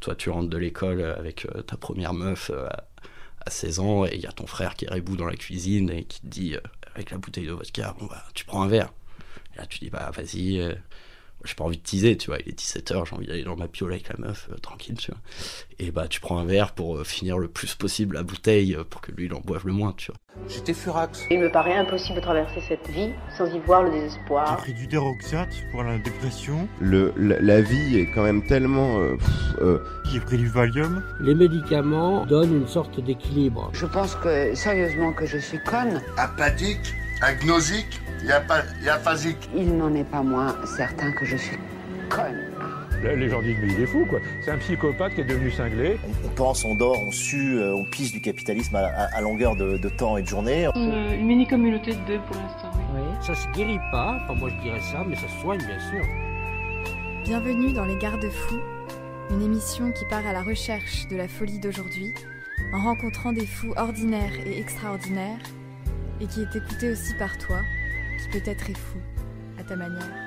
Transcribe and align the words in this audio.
toi, 0.00 0.14
tu 0.14 0.30
rentres 0.30 0.50
de 0.50 0.58
l'école 0.58 1.02
avec 1.02 1.46
ta 1.66 1.76
première 1.76 2.14
meuf 2.14 2.50
à 2.50 3.50
16 3.50 3.78
ans 3.80 4.04
et 4.04 4.14
il 4.14 4.20
y 4.20 4.26
a 4.26 4.32
ton 4.32 4.46
frère 4.46 4.74
qui 4.74 4.84
est 4.84 4.90
rebou 4.90 5.16
dans 5.16 5.26
la 5.26 5.36
cuisine 5.36 5.90
et 5.90 6.04
qui 6.04 6.20
te 6.20 6.26
dit 6.26 6.56
avec 6.94 7.10
la 7.10 7.18
bouteille 7.18 7.46
de 7.46 7.52
vodka, 7.52 7.94
bah, 8.00 8.24
tu 8.34 8.44
prends 8.44 8.62
un 8.62 8.68
verre. 8.68 8.92
Et 9.54 9.58
là, 9.58 9.66
tu 9.66 9.78
dis, 9.78 9.90
bah 9.90 10.10
vas-y, 10.14 10.76
j'ai 11.46 11.54
pas 11.54 11.64
envie 11.64 11.78
de 11.78 11.82
teaser, 11.82 12.16
tu 12.16 12.28
vois, 12.28 12.38
il 12.44 12.48
est 12.48 12.58
17h, 12.58 13.06
j'ai 13.08 13.16
envie 13.16 13.26
d'aller 13.26 13.44
dans 13.44 13.56
ma 13.56 13.68
piole 13.68 13.92
avec 13.92 14.08
la 14.08 14.16
meuf, 14.18 14.48
euh, 14.52 14.56
tranquille, 14.56 14.96
tu 14.96 15.10
vois. 15.10 15.20
Et 15.78 15.90
bah, 15.90 16.08
tu 16.08 16.20
prends 16.20 16.38
un 16.38 16.44
verre 16.44 16.72
pour 16.72 16.96
euh, 16.96 17.04
finir 17.04 17.38
le 17.38 17.48
plus 17.48 17.74
possible 17.74 18.16
la 18.16 18.22
bouteille 18.22 18.74
euh, 18.74 18.84
pour 18.84 19.00
que 19.00 19.12
lui, 19.12 19.26
il 19.26 19.34
en 19.34 19.40
boive 19.40 19.66
le 19.66 19.72
moins, 19.72 19.92
tu 19.96 20.10
vois. 20.10 20.18
J'étais 20.48 20.74
furax. 20.74 21.24
Il 21.30 21.40
me 21.40 21.50
paraît 21.50 21.74
impossible 21.74 22.16
de 22.16 22.20
traverser 22.20 22.60
cette 22.60 22.88
vie 22.88 23.10
sans 23.36 23.46
y 23.46 23.58
voir 23.60 23.82
le 23.82 23.90
désespoir. 23.90 24.56
J'ai 24.58 24.72
pris 24.72 24.74
du 24.74 24.86
déroxate 24.86 25.54
pour 25.70 25.82
la 25.82 25.98
dépression. 25.98 26.68
Le, 26.80 27.12
la, 27.16 27.60
vie 27.62 27.98
est 27.98 28.10
quand 28.14 28.22
même 28.22 28.44
tellement. 28.46 29.00
J'ai 30.12 30.20
pris 30.20 30.36
du 30.36 30.48
Valium. 30.48 31.02
Les 31.20 31.34
médicaments 31.34 32.26
donnent 32.26 32.54
une 32.54 32.68
sorte 32.68 33.00
d'équilibre. 33.00 33.70
Je 33.72 33.86
pense 33.86 34.14
que, 34.16 34.54
sérieusement, 34.54 35.14
que 35.14 35.24
je 35.24 35.38
suis 35.38 35.58
conne. 35.60 36.02
Apathique, 36.18 36.94
agnosique 37.22 38.00
il 38.22 38.84
y 38.84 38.88
a 38.88 38.98
phasique. 38.98 39.48
Il 39.54 39.76
n'en 39.76 39.94
est 39.94 40.04
pas 40.04 40.22
moins 40.22 40.56
certain 40.76 41.12
que 41.12 41.24
je 41.24 41.36
suis 41.36 41.58
conne. 42.08 42.40
Les 43.02 43.28
gens 43.28 43.40
disent 43.40 43.56
mais 43.60 43.72
il 43.72 43.80
est 43.80 43.86
fou 43.86 44.04
quoi. 44.08 44.18
C'est 44.44 44.50
un 44.50 44.58
psychopathe 44.58 45.14
qui 45.14 45.20
est 45.20 45.24
devenu 45.24 45.50
cinglé. 45.50 45.98
On, 46.24 46.28
pense, 46.30 46.64
on 46.64 46.74
dort, 46.74 47.00
on 47.06 47.12
sue, 47.12 47.58
euh, 47.58 47.74
on 47.74 47.84
pisse 47.84 48.10
du 48.10 48.20
capitalisme 48.20 48.74
à, 48.74 49.20
longueur 49.20 49.54
de, 49.54 49.88
temps 49.88 50.16
et 50.16 50.22
de 50.22 50.26
journée. 50.26 50.68
Une, 50.74 51.24
mini-communauté 51.24 51.92
de 51.92 52.00
deux 52.06 52.18
pour 52.26 52.36
l'instant. 52.36 52.72
Oui. 52.94 53.02
Ça 53.20 53.34
se 53.34 53.46
guérit 53.50 53.78
pas, 53.92 54.18
enfin 54.22 54.34
moi 54.34 54.50
je 54.50 54.62
dirais 54.62 54.80
ça, 54.80 55.04
mais 55.06 55.14
ça 55.14 55.28
se 55.28 55.40
soigne 55.40 55.58
bien 55.58 55.78
sûr. 55.78 56.04
Bienvenue 57.24 57.72
dans 57.72 57.84
Les 57.84 57.96
Garde-Fous, 57.96 58.60
une 59.30 59.42
émission 59.42 59.92
qui 59.92 60.04
part 60.06 60.26
à 60.26 60.32
la 60.32 60.42
recherche 60.42 61.06
de 61.08 61.16
la 61.16 61.28
folie 61.28 61.58
d'aujourd'hui, 61.58 62.14
en 62.72 62.82
rencontrant 62.82 63.32
des 63.32 63.46
fous 63.46 63.72
ordinaires 63.76 64.32
et 64.46 64.58
extraordinaires, 64.58 65.38
et 66.20 66.26
qui 66.26 66.40
est 66.40 66.56
écoutée 66.56 66.90
aussi 66.90 67.14
par 67.18 67.36
toi, 67.38 67.60
peut-être 68.32 68.70
est 68.70 68.76
fou, 68.76 68.98
à 69.58 69.64
ta 69.64 69.76
manière. 69.76 70.26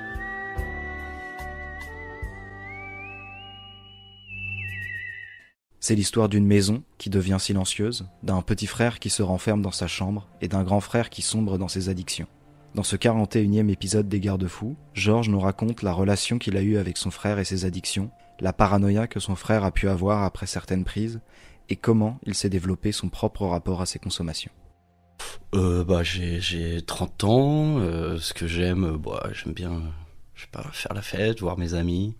C'est 5.80 5.94
l'histoire 5.94 6.28
d'une 6.28 6.46
maison 6.46 6.82
qui 6.98 7.10
devient 7.10 7.38
silencieuse, 7.40 8.06
d'un 8.22 8.42
petit 8.42 8.66
frère 8.66 8.98
qui 8.98 9.10
se 9.10 9.22
renferme 9.22 9.62
dans 9.62 9.70
sa 9.70 9.86
chambre 9.86 10.28
et 10.40 10.48
d'un 10.48 10.62
grand 10.62 10.80
frère 10.80 11.10
qui 11.10 11.22
sombre 11.22 11.58
dans 11.58 11.68
ses 11.68 11.88
addictions. 11.88 12.26
Dans 12.74 12.82
ce 12.82 12.96
41e 12.96 13.68
épisode 13.70 14.08
des 14.08 14.20
Garde-Fous, 14.20 14.76
Georges 14.94 15.28
nous 15.28 15.40
raconte 15.40 15.82
la 15.82 15.92
relation 15.92 16.38
qu'il 16.38 16.56
a 16.56 16.62
eue 16.62 16.76
avec 16.76 16.96
son 16.96 17.10
frère 17.10 17.38
et 17.38 17.44
ses 17.44 17.64
addictions, 17.64 18.10
la 18.38 18.52
paranoïa 18.52 19.08
que 19.08 19.20
son 19.20 19.34
frère 19.34 19.64
a 19.64 19.72
pu 19.72 19.88
avoir 19.88 20.22
après 20.22 20.46
certaines 20.46 20.84
prises, 20.84 21.20
et 21.68 21.76
comment 21.76 22.18
il 22.24 22.34
s'est 22.34 22.48
développé 22.48 22.92
son 22.92 23.08
propre 23.08 23.46
rapport 23.46 23.80
à 23.80 23.86
ses 23.86 23.98
consommations 23.98 24.52
euh, 25.54 25.84
bah, 25.84 26.02
j'ai 26.02 26.82
30 26.82 27.24
ans. 27.24 27.78
Euh, 27.78 28.18
ce 28.18 28.34
que 28.34 28.46
j'aime, 28.46 28.84
euh, 28.84 28.98
bah, 28.98 29.28
j'aime 29.32 29.52
bien 29.52 29.82
je 30.34 30.44
sais 30.44 30.68
faire 30.72 30.94
la 30.94 31.02
fête, 31.02 31.40
voir 31.40 31.58
mes 31.58 31.74
amis. 31.74 32.14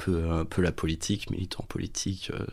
Un 0.00 0.04
peu, 0.04 0.30
un 0.30 0.44
peu 0.44 0.62
la 0.62 0.72
politique, 0.72 1.30
militant 1.30 1.64
politique, 1.64 2.30
euh, 2.34 2.46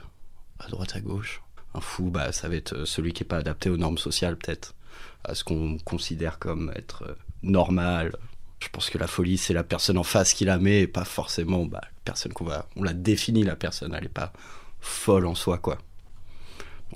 à 0.60 0.68
droite, 0.68 0.96
à 0.96 1.02
gauche. 1.02 1.42
Un 1.74 1.82
fou, 1.82 2.12
bah, 2.12 2.32
ça 2.32 2.50
va 2.50 2.56
être 2.56 2.86
celui 2.86 3.14
qui 3.14 3.24
n'est 3.24 3.28
pas 3.28 3.38
adapté 3.38 3.70
aux 3.70 3.78
normes 3.78 3.98
sociales, 3.98 4.38
peut-être. 4.38 4.76
À 5.24 5.34
ce 5.34 5.44
qu'on 5.44 5.78
considère 5.80 6.40
comme 6.40 6.72
être 6.76 7.18
normal. 7.42 8.16
Je 8.60 8.68
pense 8.70 8.90
que 8.90 8.98
la 8.98 9.08
folie, 9.08 9.38
c'est 9.38 9.54
la 9.54 9.64
personne 9.64 9.98
en 9.98 10.04
face 10.04 10.34
qui 10.34 10.46
la 10.46 10.60
met 10.60 10.82
et 10.82 10.88
pas 10.88 11.06
forcément 11.06 11.66
bah, 11.66 11.82
la 11.82 11.90
personne 12.04 12.34
qu'on 12.34 12.46
va. 12.46 12.68
On 12.76 12.84
la 12.84 12.94
définit, 12.94 13.44
la 13.44 13.56
personne. 13.56 13.94
Elle 13.94 14.04
n'est 14.04 14.10
pas 14.10 14.34
folle 14.82 15.26
en 15.26 15.36
soi, 15.36 15.58
quoi. 15.58 15.78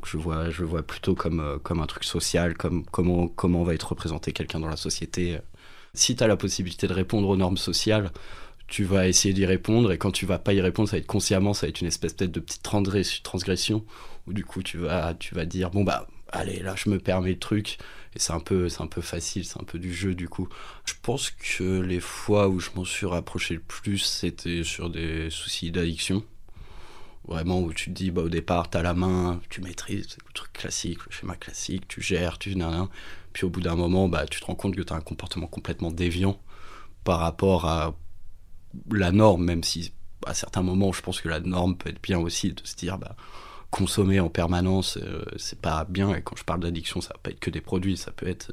Je 0.06 0.18
vois, 0.18 0.50
je 0.50 0.64
vois 0.64 0.84
plutôt 0.84 1.16
comme, 1.16 1.40
euh, 1.40 1.58
comme 1.60 1.82
un 1.82 1.86
truc 1.86 2.04
social, 2.04 2.56
comme 2.56 2.86
comment, 2.86 3.28
comment 3.28 3.64
va 3.64 3.74
être 3.74 3.90
représenté 3.90 4.32
quelqu'un 4.34 4.60
dans 4.60 4.68
la 4.68 4.78
société. 4.78 5.40
Si 5.94 6.16
tu 6.16 6.24
as 6.24 6.28
la 6.28 6.38
possibilité 6.38 6.88
de 6.88 6.94
répondre 6.94 7.30
aux 7.30 7.38
normes 7.38 7.58
sociales, 7.58 8.12
tu 8.68 8.84
vas 8.84 9.08
essayer 9.08 9.34
d'y 9.34 9.46
répondre 9.46 9.92
et 9.92 9.98
quand 9.98 10.12
tu 10.12 10.26
vas 10.26 10.40
pas 10.40 10.54
y 10.54 10.62
répondre, 10.62 10.90
ça 10.90 10.96
va 10.96 11.00
être 11.00 11.08
consciemment, 11.08 11.54
ça 11.54 11.68
va 11.68 11.70
être 11.70 11.82
une 11.82 11.88
espèce 11.88 12.14
peut-être 12.14 12.32
de 12.32 12.40
petite 12.40 12.64
transgression 12.64 13.86
où 14.28 14.34
du 14.34 14.44
coup 14.46 14.64
tu 14.64 14.78
vas, 14.78 15.14
tu 15.14 15.36
vas 15.36 15.46
dire 15.46 15.70
bon 15.70 15.84
bah 15.84 16.08
allez 16.32 16.60
là 16.60 16.74
je 16.76 16.90
me 16.90 16.98
permets 16.98 17.34
le 17.34 17.40
truc 17.40 17.78
et 18.16 18.20
c'est 18.20 18.34
un 18.34 18.40
peu 18.40 18.70
c'est 18.70 18.82
un 18.82 18.88
peu 18.88 19.02
facile, 19.02 19.46
c'est 19.46 19.60
un 19.60 19.64
peu 19.64 19.80
du 19.80 19.94
jeu 19.94 20.16
du 20.16 20.28
coup. 20.30 20.48
Je 20.86 20.94
pense 21.02 21.30
que 21.30 21.82
les 21.82 22.00
fois 22.00 22.48
où 22.48 22.60
je 22.60 22.70
m'en 22.76 22.86
suis 22.86 23.06
rapproché 23.06 23.54
le 23.56 23.60
plus, 23.60 24.00
c'était 24.00 24.64
sur 24.64 24.90
des 24.90 25.30
soucis 25.30 25.72
d'addiction 25.72 26.24
vraiment 27.28 27.62
où 27.62 27.74
tu 27.74 27.86
te 27.86 27.96
dis 27.96 28.12
bah, 28.12 28.22
au 28.24 28.30
départ 28.30 28.70
tu 28.70 28.78
as 28.78 28.82
la 28.82 28.94
main 28.94 29.40
tu 29.50 29.62
maîtrises 29.62 30.18
le 30.26 30.34
truc 30.34 30.54
classique 30.54 31.00
le 31.06 31.12
schéma 31.12 31.36
classique 31.36 31.88
tu 31.88 32.02
gères 32.02 32.38
tu 32.38 32.56
nan, 32.56 32.88
puis 33.32 33.46
au 33.46 33.50
bout 33.50 33.62
d'un 33.62 33.76
moment 33.76 34.10
bah 34.10 34.26
tu 34.30 34.40
te 34.40 34.46
rends 34.46 34.56
compte 34.56 34.76
que 34.76 34.82
tu 34.82 34.94
as 34.94 34.96
un 34.96 35.02
comportement 35.02 35.48
complètement 35.48 35.92
déviant 35.92 36.40
par 37.04 37.20
rapport 37.20 37.66
à 37.66 37.96
la 38.92 39.12
norme 39.12 39.44
même 39.44 39.64
si 39.64 39.94
à 40.26 40.34
certains 40.34 40.64
moments 40.64 40.92
je 40.92 41.02
pense 41.02 41.22
que 41.22 41.30
la 41.30 41.40
norme 41.40 41.78
peut 41.78 41.90
être 41.90 42.02
bien 42.02 42.20
aussi 42.20 42.54
de 42.54 42.66
se 42.66 42.76
dire 42.76 42.98
bah 42.98 43.16
consommer 43.72 44.20
en 44.20 44.30
permanence 44.30 44.98
euh, 44.98 45.26
c'est 45.38 45.60
pas 45.60 45.86
bien 45.86 46.14
et 46.14 46.22
quand 46.22 46.36
je 46.36 46.44
parle 46.44 46.60
d'addiction 46.60 47.02
ça 47.02 47.10
va 47.14 47.20
pas 47.24 47.32
être 47.32 47.40
que 47.40 47.50
des 47.50 47.62
produits 47.62 47.98
ça 47.98 48.12
peut 48.12 48.28
être 48.28 48.52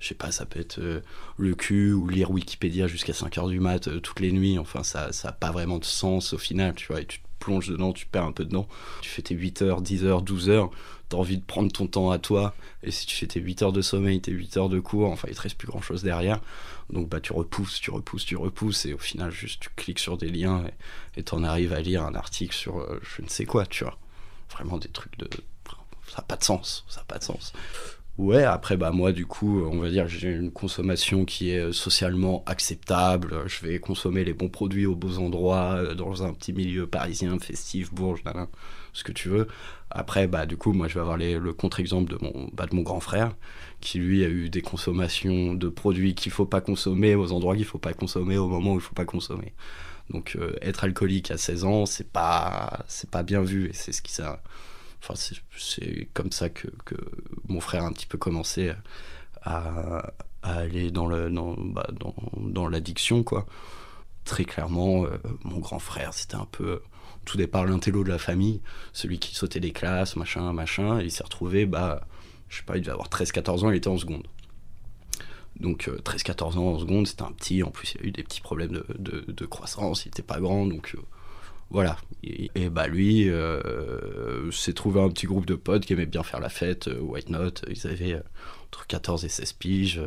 je 0.00 0.08
sais 0.08 0.14
pas, 0.14 0.32
ça 0.32 0.46
peut 0.46 0.58
être 0.58 0.78
euh, 0.78 1.02
le 1.36 1.54
cul 1.54 1.92
ou 1.92 2.08
lire 2.08 2.30
Wikipédia 2.30 2.86
jusqu'à 2.86 3.12
5 3.12 3.36
heures 3.36 3.48
du 3.48 3.60
mat 3.60 3.86
euh, 3.86 4.00
toutes 4.00 4.20
les 4.20 4.32
nuits. 4.32 4.58
Enfin, 4.58 4.82
ça 4.82 5.10
n'a 5.24 5.32
pas 5.32 5.50
vraiment 5.50 5.78
de 5.78 5.84
sens 5.84 6.32
au 6.32 6.38
final, 6.38 6.74
tu 6.74 6.86
vois. 6.90 7.00
Plonges 7.40 7.68
dedans, 7.68 7.92
tu 7.92 8.06
perds 8.06 8.26
un 8.26 8.32
peu 8.32 8.44
dedans. 8.44 8.68
Tu 9.00 9.10
fais 9.10 9.22
tes 9.22 9.34
8 9.34 9.62
heures, 9.62 9.82
10 9.82 10.04
heures, 10.04 10.22
12 10.22 10.48
heures, 10.50 10.70
t'as 11.08 11.16
envie 11.16 11.38
de 11.38 11.44
prendre 11.44 11.72
ton 11.72 11.88
temps 11.88 12.10
à 12.10 12.18
toi. 12.18 12.54
Et 12.84 12.92
si 12.92 13.06
tu 13.06 13.16
fais 13.16 13.26
tes 13.26 13.40
8 13.40 13.62
heures 13.62 13.72
de 13.72 13.82
sommeil, 13.82 14.20
tes 14.20 14.30
8 14.30 14.56
heures 14.56 14.68
de 14.68 14.78
cours, 14.78 15.10
enfin, 15.10 15.26
il 15.28 15.34
te 15.34 15.40
reste 15.40 15.58
plus 15.58 15.66
grand 15.66 15.80
chose 15.80 16.02
derrière. 16.02 16.40
Donc, 16.90 17.08
bah, 17.08 17.20
tu 17.20 17.32
repousses, 17.32 17.80
tu 17.80 17.90
repousses, 17.90 18.24
tu 18.24 18.36
repousses. 18.36 18.86
Et 18.86 18.92
au 18.92 18.98
final, 18.98 19.32
juste, 19.32 19.62
tu 19.62 19.70
cliques 19.74 19.98
sur 19.98 20.16
des 20.16 20.28
liens 20.28 20.64
et 21.16 21.22
t'en 21.22 21.42
arrives 21.42 21.72
à 21.72 21.80
lire 21.80 22.04
un 22.04 22.14
article 22.14 22.54
sur 22.54 22.78
euh, 22.78 23.00
je 23.02 23.22
ne 23.22 23.28
sais 23.28 23.44
quoi, 23.44 23.66
tu 23.66 23.84
vois. 23.84 23.98
Vraiment 24.50 24.78
des 24.78 24.88
trucs 24.88 25.18
de. 25.18 25.28
Ça 26.08 26.18
n'a 26.18 26.24
pas 26.24 26.36
de 26.36 26.42
sens, 26.42 26.84
ça 26.88 27.00
n'a 27.00 27.04
pas 27.04 27.18
de 27.18 27.24
sens. 27.24 27.52
Ouais, 28.20 28.44
après, 28.44 28.76
bah, 28.76 28.90
moi, 28.90 29.12
du 29.12 29.24
coup, 29.24 29.62
on 29.62 29.78
va 29.78 29.88
dire 29.88 30.04
que 30.04 30.10
j'ai 30.10 30.28
une 30.30 30.50
consommation 30.52 31.24
qui 31.24 31.52
est 31.52 31.72
socialement 31.72 32.42
acceptable. 32.44 33.44
Je 33.46 33.64
vais 33.64 33.78
consommer 33.78 34.24
les 34.24 34.34
bons 34.34 34.50
produits 34.50 34.84
aux 34.84 34.94
beaux 34.94 35.16
endroits, 35.18 35.76
euh, 35.76 35.94
dans 35.94 36.22
un 36.22 36.34
petit 36.34 36.52
milieu 36.52 36.86
parisien, 36.86 37.38
festif, 37.38 37.94
bourge, 37.94 38.22
ce 38.92 39.04
que 39.04 39.12
tu 39.12 39.30
veux. 39.30 39.46
Après, 39.90 40.26
bah, 40.26 40.44
du 40.44 40.58
coup, 40.58 40.74
moi, 40.74 40.86
je 40.86 40.94
vais 40.94 41.00
avoir 41.00 41.16
le 41.16 41.52
contre-exemple 41.54 42.12
de 42.12 42.18
mon, 42.20 42.50
bah, 42.52 42.66
de 42.66 42.74
mon 42.74 42.82
grand 42.82 43.00
frère, 43.00 43.34
qui 43.80 43.98
lui 43.98 44.22
a 44.22 44.28
eu 44.28 44.50
des 44.50 44.60
consommations 44.60 45.54
de 45.54 45.68
produits 45.70 46.14
qu'il 46.14 46.30
faut 46.30 46.44
pas 46.46 46.60
consommer 46.60 47.14
aux 47.14 47.32
endroits 47.32 47.56
qu'il 47.56 47.64
faut 47.64 47.78
pas 47.78 47.94
consommer 47.94 48.36
au 48.36 48.48
moment 48.48 48.72
où 48.74 48.76
il 48.76 48.82
faut 48.82 48.94
pas 48.94 49.06
consommer. 49.06 49.54
Donc, 50.10 50.36
euh, 50.36 50.56
être 50.60 50.84
alcoolique 50.84 51.30
à 51.30 51.38
16 51.38 51.64
ans, 51.64 51.86
c'est 51.86 52.10
pas, 52.12 52.84
c'est 52.86 53.08
pas 53.10 53.22
bien 53.22 53.40
vu, 53.42 53.70
et 53.70 53.72
c'est 53.72 53.92
ce 53.92 54.02
qui 54.02 54.12
ça 54.12 54.42
Enfin, 55.02 55.14
c'est 55.14 56.08
comme 56.12 56.32
ça 56.32 56.48
que, 56.50 56.68
que, 56.84 56.96
mon 57.48 57.60
frère 57.60 57.84
a 57.84 57.86
un 57.86 57.92
petit 57.92 58.06
peu 58.06 58.18
commencé 58.18 58.72
à, 59.42 60.12
aller 60.42 60.90
dans 60.90 61.06
le 61.06 61.30
dans, 61.30 61.54
bah, 61.54 61.88
dans, 61.98 62.14
dans 62.36 62.68
l'addiction 62.68 63.22
quoi. 63.22 63.46
Très 64.24 64.44
clairement, 64.44 65.04
euh, 65.04 65.18
mon 65.44 65.58
grand 65.58 65.78
frère, 65.78 66.12
c'était 66.14 66.36
un 66.36 66.46
peu 66.50 66.82
tout 67.24 67.36
départ 67.36 67.64
l'intello 67.64 68.04
de 68.04 68.08
la 68.08 68.18
famille, 68.18 68.60
celui 68.92 69.18
qui 69.18 69.34
sautait 69.34 69.60
des 69.60 69.72
classes, 69.72 70.16
machin, 70.16 70.52
machin, 70.52 71.00
et 71.00 71.04
il 71.04 71.10
s'est 71.10 71.24
retrouvé, 71.24 71.66
bah, 71.66 72.06
je 72.48 72.58
sais 72.58 72.62
pas, 72.64 72.76
il 72.76 72.80
devait 72.80 72.92
avoir 72.92 73.08
13-14 73.08 73.64
ans, 73.64 73.70
il 73.70 73.76
était 73.76 73.88
en 73.88 73.98
seconde. 73.98 74.26
Donc 75.58 75.88
13-14 75.88 76.56
euh, 76.56 76.58
ans 76.58 76.72
en 76.74 76.78
seconde, 76.78 77.06
c'était 77.06 77.22
un 77.22 77.32
petit, 77.32 77.62
en 77.62 77.70
plus 77.70 77.94
il 77.94 78.00
a 78.02 78.08
eu 78.08 78.12
des 78.12 78.22
petits 78.22 78.40
problèmes 78.40 78.82
de, 78.98 79.24
de, 79.26 79.46
croissance, 79.46 80.04
il 80.04 80.08
était 80.08 80.22
pas 80.22 80.40
grand, 80.40 80.66
donc 80.66 80.94
euh, 80.94 81.02
voilà. 81.70 81.96
Et, 82.22 82.68
bah 82.68 82.86
lui 82.86 83.30
euh, 83.30 84.50
s'est 84.50 84.74
trouvé 84.74 85.00
un 85.00 85.08
petit 85.08 85.26
groupe 85.26 85.46
de 85.46 85.54
potes 85.54 85.86
qui 85.86 85.92
aimaient 85.94 86.04
bien 86.04 86.22
faire 86.22 86.40
la 86.40 86.48
fête, 86.48 86.88
euh, 86.88 87.00
White 87.00 87.30
Note, 87.30 87.64
ils 87.70 87.86
avaient 87.86 88.14
euh, 88.14 88.22
entre 88.66 88.86
14 88.86 89.24
et 89.24 89.28
16 89.28 89.52
piges, 89.54 90.02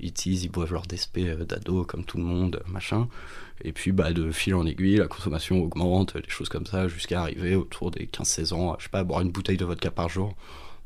ils 0.00 0.12
teasent, 0.12 0.44
ils 0.44 0.50
boivent 0.50 0.72
leur 0.72 0.86
DSP 0.86 1.20
d'ado 1.46 1.84
comme 1.84 2.04
tout 2.04 2.16
le 2.16 2.24
monde, 2.24 2.62
machin. 2.66 3.08
Et 3.62 3.72
puis 3.72 3.92
bah 3.92 4.12
de 4.12 4.32
fil 4.32 4.54
en 4.54 4.66
aiguille, 4.66 4.96
la 4.96 5.06
consommation 5.06 5.62
augmente, 5.62 6.16
des 6.16 6.28
choses 6.28 6.48
comme 6.48 6.66
ça, 6.66 6.88
jusqu'à 6.88 7.20
arriver 7.20 7.54
autour 7.54 7.90
des 7.90 8.06
15-16 8.06 8.54
ans, 8.54 8.76
je 8.78 8.84
sais 8.84 8.90
pas, 8.90 9.00
à 9.00 9.04
boire 9.04 9.20
une 9.20 9.30
bouteille 9.30 9.58
de 9.58 9.64
vodka 9.64 9.90
par 9.90 10.08
jour. 10.08 10.34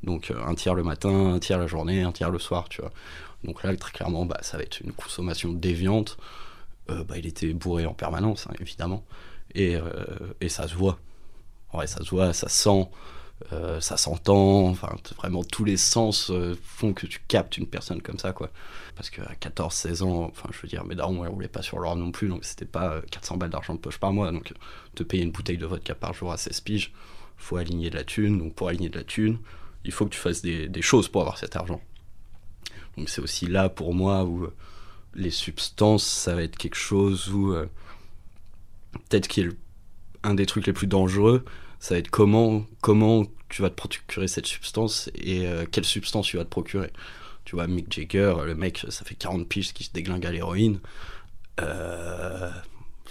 Donc 0.02 0.31
un 0.31 0.54
tiers 0.54 0.75
le 0.75 0.82
matin, 0.82 1.34
un 1.34 1.38
tiers 1.38 1.58
la 1.58 1.66
journée, 1.66 2.02
un 2.02 2.12
tiers 2.12 2.31
le 2.31 2.38
soir, 2.38 2.69
tu 2.69 2.82
vois. 2.82 2.92
Donc 3.44 3.62
là, 3.62 3.75
très 3.76 3.92
clairement, 3.92 4.26
bah, 4.26 4.38
ça 4.42 4.56
va 4.58 4.64
être 4.64 4.81
une 4.81 4.92
consommation 4.92 5.52
déviante. 5.52 6.19
bah, 6.88 7.16
il 7.16 7.26
était 7.26 7.52
bourré 7.52 7.87
en 7.87 7.94
permanence, 7.94 8.46
hein, 8.48 8.54
évidemment. 8.60 9.04
Et, 9.54 9.76
euh, 9.76 9.82
et 10.40 10.48
ça 10.48 10.68
se 10.68 10.74
voit. 10.74 10.98
Ouais, 11.72 11.86
ça 11.86 12.02
se 12.02 12.10
voit, 12.10 12.32
ça 12.32 12.48
sent. 12.48 12.88
Euh, 13.52 13.80
ça 13.80 13.96
s'entend, 13.96 14.66
enfin 14.66 14.96
vraiment 15.16 15.44
tous 15.44 15.62
les 15.64 15.76
sens 15.76 16.28
euh, 16.32 16.58
font 16.60 16.92
que 16.92 17.06
tu 17.06 17.20
captes 17.28 17.56
une 17.56 17.68
personne 17.68 18.02
comme 18.02 18.18
ça 18.18 18.32
quoi. 18.32 18.50
Parce 18.96 19.10
qu'à 19.10 19.32
14-16 19.40 20.02
ans, 20.02 20.24
enfin 20.24 20.48
je 20.50 20.60
veux 20.60 20.66
dire, 20.66 20.84
mes 20.84 20.96
darons 20.96 21.22
ne 21.22 21.28
roulaient 21.28 21.46
pas 21.46 21.62
sur 21.62 21.78
l'or 21.78 21.94
non 21.94 22.10
plus, 22.10 22.26
donc 22.26 22.44
c'était 22.44 22.64
pas 22.64 23.00
400 23.12 23.36
balles 23.36 23.50
d'argent 23.50 23.74
de 23.74 23.78
poche 23.78 23.98
par 23.98 24.12
mois, 24.12 24.32
donc 24.32 24.52
te 24.96 25.04
payer 25.04 25.22
une 25.22 25.30
bouteille 25.30 25.56
de 25.56 25.66
vodka 25.66 25.94
par 25.94 26.14
jour 26.14 26.32
à 26.32 26.36
16 26.36 26.62
piges, 26.62 26.92
faut 27.36 27.56
aligner 27.58 27.90
de 27.90 27.96
la 27.96 28.02
thune, 28.02 28.38
donc 28.38 28.56
pour 28.56 28.70
aligner 28.70 28.88
de 28.88 28.98
la 28.98 29.04
thune, 29.04 29.38
il 29.84 29.92
faut 29.92 30.04
que 30.04 30.14
tu 30.14 30.18
fasses 30.18 30.42
des 30.42 30.82
choses 30.82 31.06
pour 31.06 31.20
avoir 31.20 31.38
cet 31.38 31.54
argent. 31.54 31.80
Donc 32.96 33.08
c'est 33.08 33.22
aussi 33.22 33.46
là 33.46 33.68
pour 33.68 33.94
moi 33.94 34.24
où 34.24 34.48
les 35.14 35.30
substances, 35.30 36.04
ça 36.04 36.34
va 36.34 36.42
être 36.42 36.56
quelque 36.56 36.76
chose 36.76 37.28
où 37.32 37.54
peut-être 39.08 39.28
qui 39.28 39.42
est 39.42 39.48
un 40.22 40.34
des 40.34 40.46
trucs 40.46 40.66
les 40.66 40.72
plus 40.72 40.86
dangereux, 40.86 41.44
ça 41.80 41.94
va 41.94 41.98
être 41.98 42.10
comment, 42.10 42.66
comment 42.80 43.24
tu 43.48 43.62
vas 43.62 43.70
te 43.70 43.74
procurer 43.74 44.28
cette 44.28 44.46
substance 44.46 45.10
et 45.14 45.46
euh, 45.46 45.64
quelle 45.70 45.84
substance 45.84 46.26
tu 46.26 46.36
vas 46.36 46.44
te 46.44 46.50
procurer. 46.50 46.90
Tu 47.44 47.54
vois, 47.54 47.66
Mick 47.66 47.92
Jagger, 47.92 48.34
le 48.44 48.54
mec, 48.54 48.84
ça 48.88 49.04
fait 49.04 49.14
40 49.14 49.48
piges 49.48 49.72
qui 49.72 49.84
se 49.84 49.92
déglingue 49.92 50.26
à 50.26 50.30
l'héroïne. 50.30 50.80
Euh, 51.60 52.50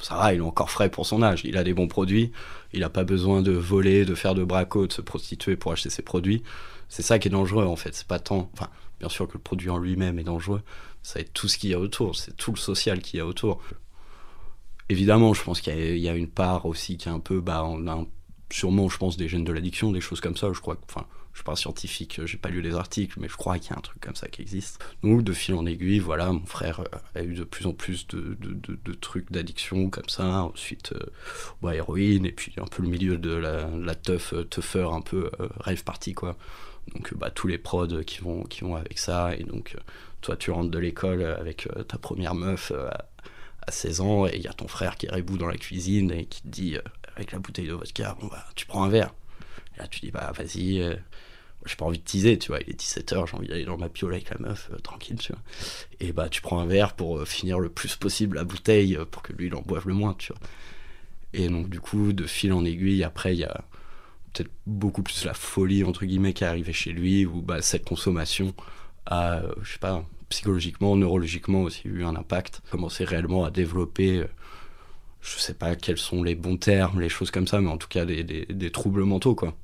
ça 0.01 0.15
va, 0.15 0.33
il 0.33 0.37
est 0.37 0.41
encore 0.41 0.69
frais 0.69 0.89
pour 0.89 1.05
son 1.05 1.23
âge. 1.23 1.41
Il 1.43 1.57
a 1.57 1.63
des 1.63 1.73
bons 1.73 1.87
produits. 1.87 2.31
Il 2.73 2.81
n'a 2.81 2.89
pas 2.89 3.03
besoin 3.03 3.41
de 3.41 3.51
voler, 3.51 4.05
de 4.05 4.13
faire 4.13 4.35
de 4.35 4.43
braco, 4.43 4.85
de 4.85 4.93
se 4.93 5.01
prostituer 5.01 5.55
pour 5.55 5.71
acheter 5.71 5.89
ses 5.89 6.03
produits. 6.03 6.43
C'est 6.89 7.01
ça 7.01 7.19
qui 7.19 7.29
est 7.29 7.31
dangereux 7.31 7.65
en 7.65 7.75
fait. 7.75 7.95
C'est 7.95 8.07
pas 8.07 8.19
tant. 8.19 8.49
Enfin, 8.53 8.69
bien 8.99 9.09
sûr 9.09 9.27
que 9.27 9.33
le 9.33 9.39
produit 9.39 9.69
en 9.69 9.77
lui-même 9.77 10.19
est 10.19 10.23
dangereux. 10.23 10.61
Ça 11.01 11.15
va 11.15 11.21
être 11.21 11.33
tout 11.33 11.47
ce 11.47 11.57
qu'il 11.57 11.71
y 11.71 11.73
a 11.73 11.79
autour. 11.79 12.15
C'est 12.15 12.35
tout 12.35 12.51
le 12.51 12.57
social 12.57 13.01
qu'il 13.01 13.17
y 13.17 13.21
a 13.21 13.25
autour. 13.25 13.61
Évidemment, 14.89 15.33
je 15.33 15.43
pense 15.43 15.61
qu'il 15.61 15.97
y, 15.97 16.09
a 16.09 16.15
une 16.15 16.29
part 16.29 16.65
aussi 16.65 16.97
qui 16.97 17.09
est 17.09 17.11
un 17.11 17.19
peu. 17.19 17.41
Bah, 17.41 17.63
on 17.65 17.87
a 17.87 18.05
sûrement, 18.51 18.87
je 18.87 18.97
pense, 18.97 19.17
des 19.17 19.27
gènes 19.27 19.43
de 19.43 19.51
l'addiction, 19.51 19.91
des 19.91 20.01
choses 20.01 20.21
comme 20.21 20.37
ça. 20.37 20.51
Je 20.53 20.61
crois, 20.61 20.77
enfin, 20.87 21.05
je 21.37 21.39
suis 21.39 21.45
pas 21.45 21.55
scientifique, 21.55 22.19
j'ai 22.25 22.37
pas 22.37 22.49
lu 22.49 22.61
les 22.61 22.73
articles, 22.73 23.19
mais 23.19 23.27
je 23.29 23.35
crois 23.35 23.59
qu'il 23.59 23.69
y 23.69 23.73
a 23.73 23.77
un 23.77 23.81
truc 23.81 24.01
comme 24.01 24.15
ça 24.15 24.27
qui 24.27 24.41
existe. 24.41 24.83
Donc, 25.03 25.23
de 25.23 25.33
fil 25.33 25.53
en 25.53 25.67
aiguille, 25.67 25.99
voilà, 25.99 26.31
mon 26.31 26.45
frère 26.45 26.79
euh, 26.79 27.19
a 27.19 27.23
eu 27.23 27.35
de 27.35 27.43
plus 27.43 27.67
en 27.67 27.73
plus 27.73 28.07
de, 28.07 28.35
trucs 28.99 29.31
d'addiction 29.31 29.91
comme 29.91 30.09
ça. 30.09 30.43
Ensuite, 30.43 30.93
euh, 30.93 31.11
bah, 31.61 31.75
héroïne, 31.75 32.25
et 32.25 32.31
puis 32.31 32.53
un 32.57 32.65
peu 32.65 32.81
le 32.81 32.89
milieu 32.89 33.19
de 33.19 33.29
la, 33.29 33.69
la 33.69 33.93
teuf, 33.93 34.33
euh, 34.33 34.45
teufeur, 34.45 34.95
un 34.95 35.01
peu 35.01 35.29
euh, 35.39 35.47
rêve 35.59 35.83
party, 35.83 36.13
quoi. 36.13 36.37
Donc, 36.95 37.13
bah, 37.15 37.29
tous 37.29 37.47
les 37.47 37.57
prods 37.59 38.03
qui 38.03 38.21
vont 38.21 38.75
avec 38.75 38.97
ça. 38.97 39.35
Et 39.35 39.43
donc, 39.43 39.75
toi, 40.21 40.37
tu 40.37 40.49
rentres 40.49 40.71
de 40.71 40.79
l'école 40.79 41.21
avec 41.23 41.67
ta 41.87 41.97
première 41.97 42.33
meuf 42.33 42.71
à 43.67 43.71
16 43.71 44.01
ans, 44.01 44.27
et 44.27 44.35
il 44.35 44.41
y 44.41 44.47
a 44.47 44.53
ton 44.53 44.67
frère 44.67 44.95
qui 44.97 45.07
est 45.07 45.11
rebou 45.11 45.37
dans 45.37 45.47
la 45.47 45.57
cuisine 45.57 46.11
et 46.11 46.25
qui 46.25 46.41
te 46.41 46.47
dit 46.47 46.77
avec 47.15 47.31
la 47.31 47.39
bouteille 47.39 47.67
de 47.67 47.73
vodka, 47.73 48.15
bon 48.19 48.27
bah, 48.27 48.45
tu 48.55 48.65
prends 48.65 48.83
un 48.83 48.89
verre. 48.89 49.13
Et 49.75 49.79
là, 49.79 49.87
tu 49.87 49.99
dis, 49.99 50.11
bah 50.11 50.31
vas-y, 50.35 50.81
euh, 50.81 50.95
j'ai 51.65 51.75
pas 51.75 51.85
envie 51.85 51.99
de 51.99 52.03
teaser, 52.03 52.37
tu 52.37 52.49
vois, 52.49 52.59
il 52.61 52.69
est 52.69 52.79
17h, 52.79 53.27
j'ai 53.27 53.37
envie 53.37 53.47
d'aller 53.47 53.65
dans 53.65 53.77
ma 53.77 53.89
piole 53.89 54.13
avec 54.13 54.29
la 54.29 54.37
meuf, 54.39 54.69
euh, 54.71 54.77
tranquille, 54.77 55.17
tu 55.17 55.33
vois. 55.33 55.41
Et 55.99 56.11
bah, 56.13 56.29
tu 56.29 56.41
prends 56.41 56.59
un 56.59 56.65
verre 56.65 56.93
pour 56.93 57.17
euh, 57.17 57.25
finir 57.25 57.59
le 57.59 57.69
plus 57.69 57.95
possible 57.95 58.37
la 58.37 58.43
bouteille, 58.43 58.95
euh, 58.95 59.05
pour 59.05 59.21
que 59.21 59.33
lui, 59.33 59.47
il 59.47 59.55
en 59.55 59.61
boive 59.61 59.87
le 59.87 59.93
moins, 59.93 60.13
tu 60.13 60.33
vois. 60.33 60.41
Et 61.33 61.49
donc, 61.49 61.69
du 61.69 61.79
coup, 61.79 62.13
de 62.13 62.25
fil 62.25 62.53
en 62.53 62.63
aiguille, 62.65 63.03
après, 63.03 63.33
il 63.35 63.39
y 63.39 63.43
a 63.43 63.61
peut-être 64.33 64.51
beaucoup 64.65 65.03
plus 65.03 65.25
la 65.25 65.33
folie, 65.33 65.83
entre 65.83 66.05
guillemets, 66.05 66.33
qui 66.33 66.43
est 66.43 66.47
arrivée 66.47 66.73
chez 66.73 66.91
lui, 66.91 67.25
où 67.25 67.41
bah, 67.41 67.61
cette 67.61 67.85
consommation 67.85 68.53
euh, 69.11 69.53
je 69.61 69.73
sais 69.73 69.79
pas, 69.79 70.03
psychologiquement, 70.29 70.95
neurologiquement 70.95 71.63
aussi 71.63 71.87
eu 71.87 72.03
un 72.03 72.15
impact, 72.15 72.61
commencer 72.69 73.03
réellement 73.03 73.45
à 73.45 73.51
développer 73.51 74.17
euh, 74.17 74.27
je 75.21 75.39
sais 75.39 75.53
pas 75.53 75.75
quels 75.75 75.97
sont 75.97 76.23
les 76.23 76.35
bons 76.35 76.57
termes, 76.57 77.01
les 77.01 77.09
choses 77.09 77.31
comme 77.31 77.47
ça, 77.47 77.59
mais 77.59 77.69
en 77.69 77.77
tout 77.77 77.87
cas 77.87 78.05
des, 78.05 78.71
troubles 78.71 79.03
mentaux, 79.03 79.35
quoi. 79.35 79.55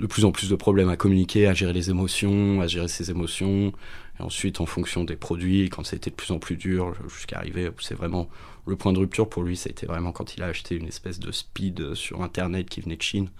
De 0.00 0.06
plus 0.06 0.26
en 0.26 0.32
plus 0.32 0.50
de 0.50 0.54
problèmes 0.54 0.90
à 0.90 0.96
communiquer, 0.96 1.46
à 1.46 1.54
gérer 1.54 1.72
les 1.72 1.88
émotions, 1.88 2.60
à 2.60 2.66
gérer 2.66 2.88
ses 2.88 3.10
émotions, 3.10 3.72
et 4.18 4.22
ensuite 4.22 4.60
en 4.60 4.66
fonction 4.66 5.04
des 5.04 5.16
produits, 5.16 5.70
quand 5.70 5.90
été 5.92 6.10
de 6.10 6.14
plus 6.14 6.30
en 6.32 6.38
plus 6.38 6.56
dur, 6.56 6.94
jusqu'à 7.08 7.38
arriver, 7.38 7.70
c'est 7.80 7.94
vraiment 7.94 8.28
le 8.66 8.76
point 8.76 8.92
de 8.92 8.98
rupture 8.98 9.28
pour 9.28 9.42
lui, 9.42 9.54
été 9.54 9.86
vraiment 9.86 10.12
quand 10.12 10.36
il 10.36 10.42
a 10.42 10.46
acheté 10.46 10.74
une 10.74 10.88
espèce 10.88 11.18
de 11.18 11.32
speed 11.32 11.94
sur 11.94 12.22
internet 12.22 12.68
qui 12.68 12.82
venait 12.82 12.96
de 12.96 13.02
Chine, 13.02 13.30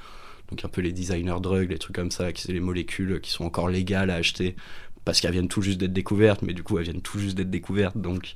donc 0.49 0.65
un 0.65 0.69
peu 0.69 0.81
les 0.81 0.93
designers 0.93 1.41
drugs, 1.43 1.71
les 1.71 1.79
trucs 1.79 1.97
comme 1.97 2.11
ça, 2.11 2.33
qui 2.33 2.43
sont 2.43 2.53
les 2.53 2.61
molécules 2.61 3.21
qui 3.21 3.31
sont 3.31 3.44
encore 3.44 3.69
légales 3.69 4.09
à 4.09 4.15
acheter, 4.15 4.56
parce 5.06 5.20
qu'elles 5.20 5.32
viennent 5.32 5.49
tout 5.49 5.62
juste 5.62 5.79
d'être 5.79 5.94
découvertes, 5.94 6.43
mais 6.43 6.53
du 6.53 6.62
coup 6.62 6.76
elles 6.76 6.85
viennent 6.85 7.00
tout 7.00 7.19
juste 7.19 7.37
d'être 7.37 7.49
découvertes, 7.49 7.97
donc 7.97 8.35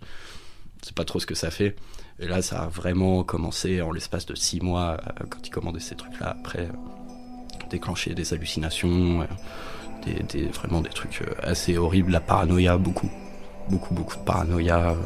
c'est 0.82 0.94
pas 0.94 1.04
trop 1.04 1.20
ce 1.20 1.26
que 1.26 1.34
ça 1.34 1.50
fait. 1.50 1.76
Et 2.20 2.26
là, 2.26 2.42
ça 2.42 2.62
a 2.62 2.66
vraiment 2.68 3.24
commencé 3.24 3.80
en 3.80 3.92
l'espace 3.92 4.26
de 4.26 4.34
six 4.34 4.60
mois, 4.60 4.98
euh, 5.06 5.24
quand 5.28 5.46
il 5.46 5.50
commandait 5.50 5.80
ces 5.80 5.94
trucs-là. 5.94 6.36
Après, 6.38 6.60
euh, 6.60 7.68
déclencher 7.70 8.14
des 8.14 8.32
hallucinations, 8.32 9.22
euh, 9.22 10.12
des, 10.28 10.46
vraiment 10.48 10.80
des 10.80 10.90
trucs 10.90 11.22
assez 11.42 11.76
horribles. 11.76 12.12
La 12.12 12.20
paranoïa, 12.20 12.76
beaucoup. 12.76 13.10
Beaucoup, 13.68 13.94
beaucoup 13.94 14.16
de 14.16 14.22
paranoïa. 14.22 14.96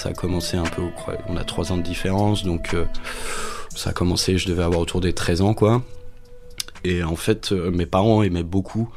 Ça 0.00 0.08
a 0.08 0.12
commencé 0.14 0.56
un 0.56 0.64
peu, 0.64 0.82
on 1.28 1.36
a 1.36 1.44
trois 1.44 1.72
ans 1.72 1.76
de 1.76 1.82
différence, 1.82 2.42
donc 2.42 2.72
euh, 2.72 2.86
ça 3.76 3.90
a 3.90 3.92
commencé, 3.92 4.38
je 4.38 4.48
devais 4.48 4.62
avoir 4.62 4.80
autour 4.80 5.02
des 5.02 5.12
13 5.12 5.42
ans, 5.42 5.52
quoi. 5.52 5.82
Et 6.84 7.04
en 7.04 7.16
fait, 7.16 7.52
euh, 7.52 7.70
mes 7.70 7.84
parents 7.84 8.22
aimaient 8.22 8.42
beaucoup, 8.42 8.88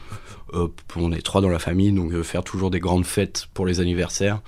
euh, 0.53 0.69
on 0.95 1.11
est 1.11 1.21
trois 1.21 1.41
dans 1.41 1.49
la 1.49 1.59
famille, 1.59 1.91
donc 1.91 2.21
faire 2.21 2.45
toujours 2.45 2.71
des 2.71 2.79
grandes 2.79 3.05
fêtes 3.05 3.47
pour 3.53 3.65
les 3.65 3.81
anniversaires. 3.81 4.41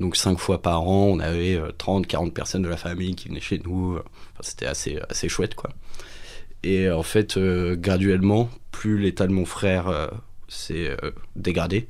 Donc 0.00 0.16
cinq 0.16 0.38
fois 0.38 0.60
par 0.60 0.82
an, 0.82 1.06
on 1.06 1.18
avait 1.18 1.58
30, 1.78 2.06
40 2.06 2.34
personnes 2.34 2.62
de 2.62 2.68
la 2.68 2.76
famille 2.76 3.14
qui 3.14 3.28
venaient 3.28 3.40
chez 3.40 3.62
nous. 3.64 3.94
Enfin, 3.94 4.40
C'était 4.40 4.66
assez, 4.66 4.98
assez 5.08 5.30
chouette, 5.30 5.54
quoi. 5.54 5.70
Et 6.62 6.90
en 6.90 7.02
fait, 7.02 7.38
graduellement, 7.38 8.50
plus 8.70 8.98
l'état 8.98 9.26
de 9.26 9.32
mon 9.32 9.46
frère 9.46 10.10
s'est 10.52 10.96
euh, 11.02 11.10
dégradé. 11.36 11.86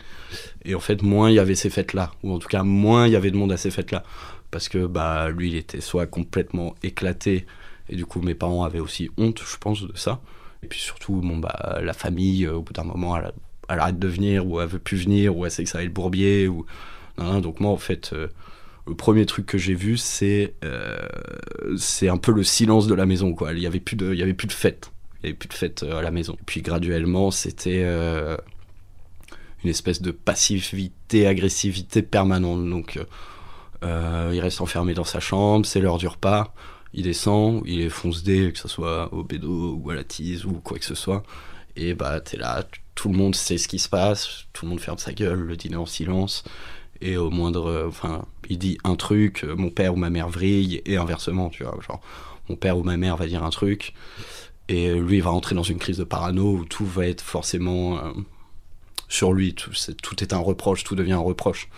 Et 0.64 0.74
en 0.74 0.80
fait, 0.80 1.02
moins 1.02 1.30
il 1.30 1.34
y 1.34 1.38
avait 1.38 1.54
ces 1.54 1.70
fêtes-là, 1.70 2.12
ou 2.22 2.32
en 2.32 2.38
tout 2.38 2.48
cas, 2.48 2.62
moins 2.62 3.06
il 3.06 3.12
y 3.12 3.16
avait 3.16 3.30
de 3.30 3.36
monde 3.36 3.52
à 3.52 3.56
ces 3.56 3.70
fêtes-là. 3.70 4.04
Parce 4.50 4.68
que 4.68 4.86
bah, 4.86 5.30
lui, 5.30 5.50
il 5.50 5.56
était 5.56 5.80
soit 5.80 6.06
complètement 6.06 6.74
éclaté, 6.82 7.46
et 7.88 7.96
du 7.96 8.06
coup, 8.06 8.20
mes 8.20 8.34
parents 8.34 8.64
avaient 8.64 8.80
aussi 8.80 9.10
honte, 9.16 9.42
je 9.44 9.56
pense, 9.56 9.82
de 9.82 9.96
ça. 9.96 10.20
Et 10.62 10.66
puis 10.66 10.78
surtout, 10.78 11.14
bon, 11.14 11.38
bah, 11.38 11.80
la 11.82 11.92
famille, 11.92 12.46
euh, 12.46 12.54
au 12.54 12.62
bout 12.62 12.72
d'un 12.72 12.84
moment, 12.84 13.16
elle, 13.16 13.32
arrête 13.68 13.98
de 13.98 14.08
venir, 14.08 14.46
ou 14.46 14.60
elle 14.60 14.68
veut 14.68 14.78
plus 14.78 14.98
venir, 15.04 15.36
ou 15.36 15.44
elle 15.44 15.50
sait 15.50 15.64
que 15.64 15.70
ça 15.70 15.78
va 15.78 15.84
être 15.84 15.92
bourbier. 15.92 16.48
Ou... 16.48 16.66
Donc 17.18 17.60
moi, 17.60 17.70
en 17.70 17.76
fait, 17.76 18.12
euh, 18.12 18.28
le 18.86 18.94
premier 18.94 19.26
truc 19.26 19.46
que 19.46 19.58
j'ai 19.58 19.74
vu, 19.74 19.96
c'est 19.96 20.54
c'est 21.76 22.08
un 22.08 22.16
peu 22.16 22.32
le 22.32 22.42
silence 22.42 22.86
de 22.86 22.94
la 22.94 23.06
maison. 23.06 23.32
Quoi. 23.34 23.52
Il 23.52 23.60
n'y 23.60 23.66
avait, 23.66 23.80
plus 23.80 23.96
de, 23.96 24.12
il 24.12 24.18
y 24.18 24.22
avait 24.22 24.34
plus 24.34 24.48
de 24.48 24.52
fête. 24.52 24.92
Il 25.22 25.26
n'y 25.26 25.30
avait 25.30 25.38
plus 25.38 25.48
de 25.48 25.54
fête 25.54 25.82
à 25.84 26.02
la 26.02 26.10
maison. 26.10 26.34
Et 26.34 26.44
puis 26.44 26.62
graduellement, 26.62 27.30
c'était 27.30 27.82
euh, 27.84 28.36
une 29.62 29.70
espèce 29.70 30.02
de 30.02 30.10
passivité, 30.10 31.26
agressivité 31.26 32.02
permanente. 32.02 32.68
Donc, 32.68 32.98
euh, 33.84 34.30
il 34.34 34.40
reste 34.40 34.60
enfermé 34.60 34.94
dans 34.94 35.04
sa 35.04 35.20
chambre, 35.20 35.64
c'est 35.64 35.80
l'heure 35.80 35.98
du 35.98 36.08
repas, 36.08 36.52
il 36.92 37.04
descend, 37.04 37.62
il 37.66 37.80
est 37.80 37.88
fonce-dé, 37.88 38.52
que 38.52 38.58
ce 38.58 38.68
soit 38.68 39.12
au 39.12 39.22
bédo 39.22 39.78
ou 39.80 39.90
à 39.90 39.94
la 39.94 40.04
tise 40.04 40.44
ou 40.44 40.54
quoi 40.54 40.78
que 40.78 40.84
ce 40.84 40.94
soit. 40.94 41.22
Et 41.76 41.94
bah, 41.94 42.20
t'es 42.20 42.36
là, 42.36 42.64
tout 42.94 43.08
le 43.08 43.16
monde 43.16 43.34
sait 43.34 43.58
ce 43.58 43.68
qui 43.68 43.78
se 43.78 43.88
passe, 43.88 44.46
tout 44.52 44.66
le 44.66 44.70
monde 44.70 44.80
ferme 44.80 44.98
sa 44.98 45.12
gueule, 45.12 45.40
le 45.40 45.56
dîner 45.56 45.76
en 45.76 45.86
silence. 45.86 46.44
Et 47.00 47.16
au 47.16 47.30
moindre. 47.30 47.86
Enfin, 47.88 48.26
il 48.48 48.58
dit 48.58 48.78
un 48.84 48.94
truc, 48.94 49.42
mon 49.42 49.70
père 49.70 49.94
ou 49.94 49.96
ma 49.96 50.08
mère 50.08 50.28
vrille, 50.28 50.82
et 50.86 50.96
inversement, 50.96 51.48
tu 51.48 51.64
vois. 51.64 51.76
Genre, 51.84 52.00
mon 52.48 52.56
père 52.56 52.78
ou 52.78 52.82
ma 52.82 52.96
mère 52.96 53.16
va 53.16 53.26
dire 53.26 53.42
un 53.42 53.50
truc, 53.50 53.94
et 54.68 54.94
lui 54.94 55.16
il 55.16 55.22
va 55.22 55.32
entrer 55.32 55.54
dans 55.54 55.62
une 55.62 55.78
crise 55.78 55.98
de 55.98 56.04
parano 56.04 56.52
où 56.52 56.64
tout 56.64 56.86
va 56.86 57.06
être 57.06 57.20
forcément 57.20 57.98
euh, 57.98 58.12
sur 59.08 59.32
lui, 59.32 59.54
tout, 59.54 60.22
est, 60.22 60.32
un 60.32 60.38
reproche, 60.38 60.84
tout 60.84 60.94
devient 60.94 61.12
un 61.12 61.18
reproche. 61.18 61.68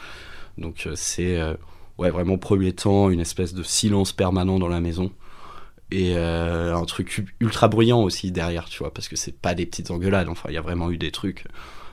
Donc 0.57 0.87
euh, 0.87 0.93
c'est 0.95 1.37
euh, 1.37 1.55
ouais, 1.99 2.11
vraiment 2.11 2.39
premier 2.39 2.73
temps 2.73 3.11
une 3.11 3.21
espèce 3.21 3.55
de 3.55 3.63
silence 3.63 4.13
permanent 4.13 4.59
dans 4.59 4.69
la 4.69 4.81
maison 4.81 5.11
et 5.91 6.17
un 6.17 6.85
truc 6.87 7.25
ultra 7.39 7.69
bruyant 7.69 8.03
aussi 8.03 8.33
derrière, 8.33 8.65
tu 8.65 8.79
vois, 8.79 8.93
parce 8.93 9.07
que 9.07 9.15
c'est 9.15 9.39
pas 9.39 9.55
des 9.55 9.65
petites 9.65 9.93
engueulades, 9.93 10.29
enfin 10.29 10.49
il 10.49 10.55
y 10.55 10.59
a 10.59 10.61
vraiment 10.61 10.91
eu 10.91 10.97
des 10.97 11.13
trucs 11.13 11.45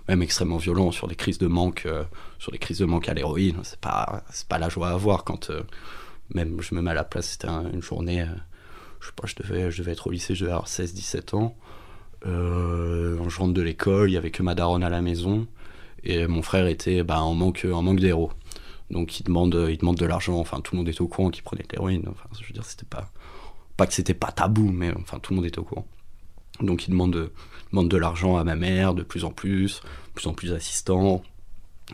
même 0.07 0.23
extrêmement 0.23 0.57
violents 0.57 0.89
sur 0.91 1.07
des 1.07 1.15
crises 1.15 1.37
de 1.37 1.45
manque, 1.45 1.87
sur 2.39 2.51
des 2.51 2.57
crises 2.57 2.79
de 2.79 2.85
manque 2.85 3.09
à 3.09 3.13
l'héroïne, 3.13 3.59
c'est 3.61 3.79
pas 3.79 4.23
pas 4.49 4.57
la 4.57 4.69
joie 4.69 4.87
à 4.89 4.93
avoir 4.93 5.23
quand 5.23 5.51
même 6.33 6.59
je 6.61 6.73
me 6.73 6.81
mets 6.81 6.91
à 6.91 6.95
la 6.95 7.03
place, 7.03 7.31
c'était 7.31 7.49
un, 7.49 7.69
une 7.71 7.83
journée 7.83 8.25
je 9.01 9.35
devais, 9.35 9.91
être 9.91 10.07
au 10.07 10.11
lycée, 10.11 10.35
je 10.35 10.41
devais 10.41 10.51
avoir 10.51 10.67
16-17 10.67 11.35
ans. 11.35 11.55
Euh, 12.25 13.17
je 13.27 13.39
rentre 13.39 13.53
de 13.53 13.61
l'école, 13.61 14.09
il 14.09 14.13
y 14.13 14.17
avait 14.17 14.31
que 14.31 14.43
ma 14.43 14.55
daronne 14.55 14.83
à 14.83 14.89
la 14.89 15.01
maison. 15.01 15.47
Et 16.03 16.27
mon 16.27 16.41
frère 16.41 16.67
était 16.67 17.03
bah, 17.03 17.21
en 17.21 17.33
manque, 17.33 17.65
en 17.71 17.81
manque 17.81 17.99
d'héros. 17.99 18.31
Donc 18.89 19.19
il 19.19 19.23
demande, 19.23 19.67
il 19.69 19.77
demande 19.77 19.97
de 19.97 20.05
l'argent. 20.05 20.37
Enfin, 20.37 20.59
tout 20.61 20.75
le 20.75 20.79
monde 20.79 20.89
était 20.89 21.01
au 21.01 21.07
courant 21.07 21.29
qu'il 21.29 21.43
prenait 21.43 21.63
de 21.63 21.69
l'héroïne. 21.71 22.05
Enfin, 22.09 22.29
je 22.39 22.45
veux 22.45 22.53
dire, 22.53 22.65
c'était 22.65 22.85
pas, 22.85 23.11
pas 23.77 23.87
que 23.87 23.93
c'était 23.93 24.13
pas 24.13 24.31
tabou, 24.31 24.71
mais 24.71 24.91
enfin, 24.97 25.19
tout 25.19 25.33
le 25.33 25.37
monde 25.37 25.45
était 25.45 25.59
au 25.59 25.63
courant. 25.63 25.87
Donc 26.59 26.87
il 26.87 26.91
demande 26.91 27.13
de, 27.13 27.31
demande 27.71 27.89
de 27.89 27.97
l'argent 27.97 28.37
à 28.37 28.43
ma 28.43 28.55
mère 28.55 28.93
de 28.93 29.03
plus 29.03 29.23
en 29.23 29.31
plus, 29.31 29.81
de 29.81 30.13
plus 30.13 30.27
en 30.27 30.33
plus 30.33 30.49
d'assistants, 30.49 31.23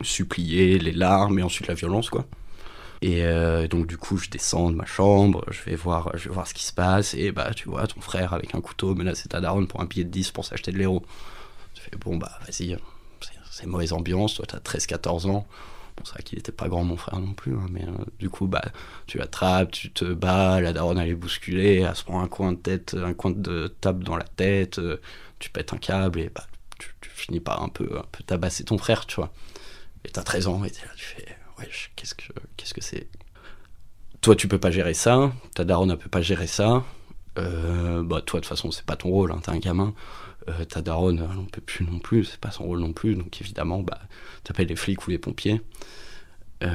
supplier, 0.02 0.78
les 0.78 0.92
larmes 0.92 1.38
et 1.38 1.42
ensuite 1.42 1.68
la 1.68 1.74
violence, 1.74 2.10
quoi. 2.10 2.26
Et 3.00 3.24
euh, 3.24 3.68
donc 3.68 3.86
du 3.86 3.96
coup, 3.96 4.16
je 4.16 4.28
descends 4.28 4.70
de 4.70 4.76
ma 4.76 4.86
chambre, 4.86 5.44
je 5.48 5.62
vais 5.62 5.76
voir, 5.76 6.10
je 6.14 6.28
vais 6.28 6.34
voir 6.34 6.46
ce 6.46 6.54
qui 6.54 6.64
se 6.64 6.72
passe, 6.72 7.14
et 7.14 7.30
bah 7.30 7.52
tu 7.54 7.68
vois, 7.68 7.86
ton 7.86 8.00
frère 8.00 8.32
avec 8.32 8.54
un 8.54 8.60
couteau 8.60 8.94
menace 8.94 9.26
ta 9.28 9.40
daronne 9.40 9.68
pour 9.68 9.80
un 9.80 9.84
billet 9.84 10.04
de 10.04 10.10
10 10.10 10.32
pour 10.32 10.44
s'acheter 10.44 10.72
de 10.72 10.78
l'héros. 10.78 11.04
Tu 11.74 11.82
fais 11.82 11.96
bon 11.96 12.16
bah 12.16 12.38
vas-y, 12.46 12.76
c'est 13.50 13.66
mauvaise 13.66 13.92
ambiance, 13.92 14.34
toi 14.34 14.46
t'as 14.48 14.58
13-14 14.58 15.28
ans. 15.30 15.46
Bon, 15.96 16.04
c'est 16.04 16.12
vrai 16.12 16.22
qu'il 16.22 16.38
était 16.38 16.52
pas 16.52 16.68
grand 16.68 16.84
mon 16.84 16.96
frère 16.96 17.18
non 17.20 17.34
plus, 17.34 17.54
hein, 17.54 17.66
mais 17.70 17.84
euh, 17.84 18.04
du 18.18 18.30
coup 18.30 18.46
bah 18.48 18.64
tu 19.06 19.18
l'attrapes, 19.18 19.70
tu 19.70 19.90
te 19.92 20.04
bats, 20.04 20.60
la 20.60 20.72
daronne 20.72 20.98
elle 20.98 21.08
est 21.10 21.14
bousculée, 21.14 21.84
elle 21.88 21.96
se 21.96 22.04
prend 22.04 22.20
un 22.20 22.28
coin 22.28 22.52
de 22.52 22.58
tête, 22.58 22.94
un 22.94 23.14
coin 23.14 23.30
de 23.30 23.68
table 23.80 24.04
dans 24.04 24.16
la 24.16 24.24
tête, 24.24 24.78
euh, 24.80 25.00
tu 25.38 25.50
pètes 25.50 25.72
un 25.72 25.78
câble 25.78 26.18
et 26.20 26.30
bah 26.34 26.46
tu, 26.78 26.88
finis 27.10 27.40
par 27.40 27.62
un 27.62 27.68
peu, 27.68 27.98
un 27.98 28.06
peu 28.12 28.22
tabasser 28.24 28.64
ton 28.64 28.78
frère, 28.78 29.06
tu 29.06 29.16
vois. 29.16 29.32
Et 30.04 30.10
t'as 30.10 30.22
13 30.22 30.48
ans 30.48 30.64
et 30.64 30.68
là, 30.68 30.92
tu 30.96 31.04
fais 31.04 31.37
qu'est-ce 31.96 32.14
que 32.14 32.32
qu'est-ce 32.56 32.74
que 32.74 32.80
c'est? 32.80 33.08
Toi, 34.20 34.34
tu 34.34 34.48
peux 34.48 34.58
pas 34.58 34.70
gérer 34.70 34.94
ça, 34.94 35.32
ta 35.54 35.64
daronne 35.64 35.90
ne 35.90 35.94
peut 35.94 36.08
pas 36.08 36.22
gérer 36.22 36.46
ça. 36.46 36.84
Euh, 37.38 38.02
bah, 38.02 38.20
toi, 38.20 38.40
de 38.40 38.44
toute 38.44 38.46
façon, 38.46 38.70
c'est 38.70 38.84
pas 38.84 38.96
ton 38.96 39.10
rôle, 39.10 39.32
hein, 39.32 39.40
t'es 39.42 39.50
un 39.50 39.58
gamin. 39.58 39.94
Euh, 40.48 40.64
ta 40.64 40.82
daronne, 40.82 41.18
elle 41.18 41.46
peut 41.46 41.60
plus 41.60 41.84
non 41.84 41.98
plus, 41.98 42.24
c'est 42.24 42.40
pas 42.40 42.50
son 42.50 42.64
rôle 42.64 42.80
non 42.80 42.92
plus. 42.92 43.14
Donc, 43.14 43.40
évidemment, 43.40 43.80
bah, 43.82 44.00
t'appelles 44.44 44.68
les 44.68 44.76
flics 44.76 45.06
ou 45.06 45.10
les 45.10 45.18
pompiers. 45.18 45.60
Euh, 46.64 46.68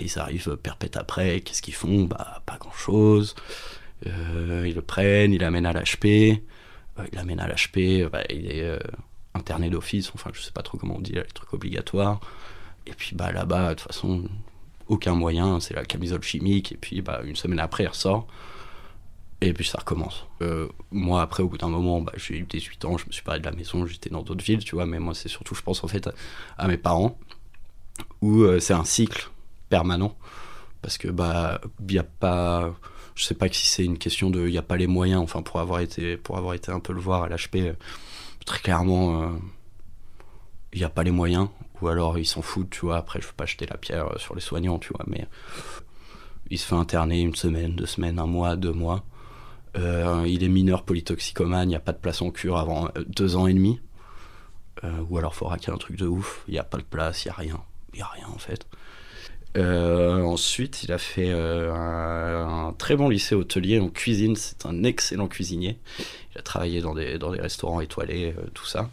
ils 0.00 0.18
arrivent 0.18 0.56
perpète 0.56 0.96
après, 0.96 1.40
qu'est-ce 1.40 1.62
qu'ils 1.62 1.74
font? 1.74 2.04
Bah, 2.04 2.42
pas 2.46 2.56
grand 2.58 2.72
chose. 2.72 3.34
ils 4.04 4.74
le 4.74 4.82
prennent, 4.82 5.32
ils 5.32 5.40
l'amènent 5.40 5.66
à 5.66 5.72
l'HP. 5.72 6.04
ils 6.04 6.40
l'amènent 7.12 7.40
à 7.40 7.46
l'HP, 7.46 8.10
bah, 8.10 8.24
il 8.28 8.50
est 8.50 8.78
interné 9.34 9.70
d'office, 9.70 10.10
enfin, 10.14 10.30
je 10.34 10.40
sais 10.40 10.52
pas 10.52 10.62
trop 10.62 10.78
comment 10.78 10.96
on 10.96 11.00
dit, 11.00 11.12
les 11.12 11.22
trucs 11.24 11.52
obligatoires. 11.54 12.20
Et 12.90 12.94
puis 12.94 13.14
bah, 13.14 13.32
là-bas, 13.32 13.70
de 13.70 13.74
toute 13.74 13.92
façon, 13.92 14.24
aucun 14.88 15.14
moyen, 15.14 15.60
c'est 15.60 15.74
la 15.74 15.84
camisole 15.84 16.22
chimique, 16.22 16.72
et 16.72 16.76
puis 16.76 17.00
bah, 17.00 17.20
une 17.24 17.36
semaine 17.36 17.60
après, 17.60 17.84
il 17.84 17.88
ressort. 17.88 18.26
Et 19.40 19.54
puis 19.54 19.64
ça 19.64 19.78
recommence. 19.78 20.26
Euh, 20.42 20.68
moi, 20.90 21.22
après, 21.22 21.42
au 21.42 21.48
bout 21.48 21.56
d'un 21.56 21.68
moment, 21.68 22.02
bah, 22.02 22.12
j'ai 22.16 22.36
eu 22.36 22.42
18 22.42 22.84
ans, 22.84 22.98
je 22.98 23.06
me 23.06 23.12
suis 23.12 23.22
parlé 23.22 23.40
de 23.40 23.46
la 23.46 23.52
maison, 23.52 23.86
j'étais 23.86 24.10
dans 24.10 24.22
d'autres 24.22 24.44
villes, 24.44 24.62
tu 24.62 24.74
vois, 24.74 24.84
mais 24.84 24.98
moi, 24.98 25.14
c'est 25.14 25.28
surtout, 25.28 25.54
je 25.54 25.62
pense 25.62 25.82
en 25.82 25.88
fait 25.88 26.10
à, 26.58 26.68
mes 26.68 26.76
parents, 26.76 27.18
où 28.20 28.42
euh, 28.42 28.60
c'est 28.60 28.74
un 28.74 28.84
cycle 28.84 29.30
permanent. 29.70 30.14
Parce 30.82 30.98
que, 30.98 31.08
bah, 31.08 31.60
il 31.80 31.86
n'y 31.86 31.98
a 31.98 32.04
pas. 32.04 32.74
Je 33.14 33.24
sais 33.24 33.34
pas 33.34 33.48
si 33.48 33.66
c'est 33.66 33.84
une 33.84 33.98
question 33.98 34.30
de. 34.30 34.46
Il 34.46 34.52
n'y 34.52 34.58
a 34.58 34.62
pas 34.62 34.76
les 34.76 34.86
moyens, 34.86 35.22
enfin, 35.22 35.42
pour 35.42 35.60
avoir 35.60 35.80
été, 35.80 36.16
pour 36.16 36.38
avoir 36.38 36.54
été 36.54 36.72
un 36.72 36.80
peu 36.80 36.92
le 36.92 37.00
voir 37.00 37.22
à 37.22 37.28
l'HP, 37.28 37.56
euh, 37.56 37.72
très 38.46 38.60
clairement, 38.60 39.32
il 40.72 40.78
n'y 40.78 40.84
a 40.84 40.90
pas 40.90 41.02
les 41.02 41.10
moyens 41.10 41.48
ou 41.80 41.88
alors 41.88 42.18
ils 42.18 42.26
s'en 42.26 42.42
foutent, 42.42 42.70
tu 42.70 42.80
vois. 42.80 42.96
Après, 42.96 43.20
je 43.20 43.26
veux 43.26 43.32
pas 43.32 43.46
jeter 43.46 43.66
la 43.66 43.76
pierre 43.76 44.08
euh, 44.08 44.18
sur 44.18 44.34
les 44.34 44.40
soignants, 44.40 44.78
tu 44.78 44.92
vois, 44.92 45.04
mais 45.06 45.26
il 46.50 46.58
se 46.58 46.66
fait 46.66 46.74
interner 46.74 47.20
une 47.20 47.34
semaine, 47.34 47.74
deux 47.74 47.86
semaines, 47.86 48.18
un 48.18 48.26
mois, 48.26 48.56
deux 48.56 48.72
mois. 48.72 49.04
Euh, 49.76 50.24
il 50.26 50.42
est 50.42 50.48
mineur 50.48 50.82
polytoxicomane, 50.82 51.68
il 51.68 51.72
n'y 51.72 51.76
a 51.76 51.80
pas 51.80 51.92
de 51.92 51.98
place 51.98 52.22
en 52.22 52.30
cure 52.30 52.58
avant 52.58 52.86
euh, 52.88 53.04
deux 53.06 53.36
ans 53.36 53.46
et 53.46 53.54
demi. 53.54 53.80
ou 55.10 55.18
alors 55.18 55.36
qu'il 55.36 55.68
y 55.68 55.70
ait 55.70 55.74
un 55.74 55.78
truc 55.78 55.96
de 55.96 56.06
ouf, 56.06 56.42
il 56.48 56.52
n'y 56.52 56.58
a 56.58 56.64
pas 56.64 56.78
de 56.78 56.82
place, 56.82 57.24
il 57.24 57.28
n'y 57.28 57.32
a 57.32 57.34
rien. 57.34 57.62
Il 57.92 57.96
n'y 57.96 58.02
a 58.02 58.06
rien 58.06 58.26
en 58.28 58.38
fait. 58.38 58.66
ensuite, 59.56 60.82
il 60.84 60.92
a 60.92 60.98
fait 60.98 61.30
un, 61.32 62.74
très 62.78 62.96
bon 62.96 63.08
lycée 63.08 63.34
hôtelier 63.34 63.78
en 63.78 63.90
cuisine. 63.90 64.36
C'est 64.36 64.64
un 64.66 64.82
excellent 64.84 65.28
cuisinier. 65.28 65.78
Il 66.34 66.38
a 66.38 66.42
travaillé 66.42 66.80
dans 66.80 66.94
des 66.94 67.40
restaurants 67.40 67.80
étoilés, 67.80 68.34
tout 68.54 68.66
ça 68.66 68.90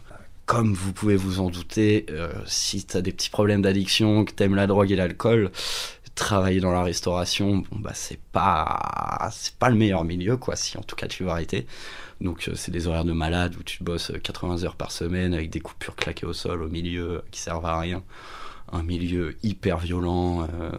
comme 0.48 0.72
vous 0.72 0.94
pouvez 0.94 1.16
vous 1.16 1.40
en 1.40 1.50
douter, 1.50 2.06
euh, 2.08 2.32
si 2.46 2.86
tu 2.86 3.02
des 3.02 3.12
petits 3.12 3.28
problèmes 3.28 3.60
d'addiction, 3.60 4.24
que 4.24 4.32
t'aimes 4.32 4.54
la 4.54 4.66
drogue 4.66 4.90
et 4.90 4.96
l'alcool, 4.96 5.52
travailler 6.14 6.60
dans 6.60 6.70
la 6.72 6.82
restauration, 6.82 7.58
bon 7.70 7.80
bah 7.80 7.92
c'est 7.92 8.18
pas 8.32 9.30
pas 9.58 9.68
le 9.68 9.76
meilleur 9.76 10.04
milieu 10.04 10.38
quoi, 10.38 10.56
si 10.56 10.78
en 10.78 10.80
tout 10.80 10.96
cas 10.96 11.06
tu 11.06 11.22
veux 11.22 11.28
arrêter. 11.28 11.66
Donc 12.22 12.48
euh, 12.48 12.54
c'est 12.54 12.70
des 12.70 12.86
horaires 12.86 13.04
de 13.04 13.12
malade 13.12 13.56
où 13.60 13.62
tu 13.62 13.84
bosses 13.84 14.10
80 14.22 14.64
heures 14.64 14.76
par 14.76 14.90
semaine 14.90 15.34
avec 15.34 15.50
des 15.50 15.60
coupures 15.60 15.96
claquées 15.96 16.24
au 16.24 16.32
sol 16.32 16.62
au 16.62 16.68
milieu 16.70 17.22
qui 17.30 17.42
servent 17.42 17.66
à 17.66 17.78
rien. 17.78 18.02
Un 18.72 18.82
milieu 18.82 19.36
hyper 19.42 19.76
violent 19.76 20.44
euh, 20.44 20.70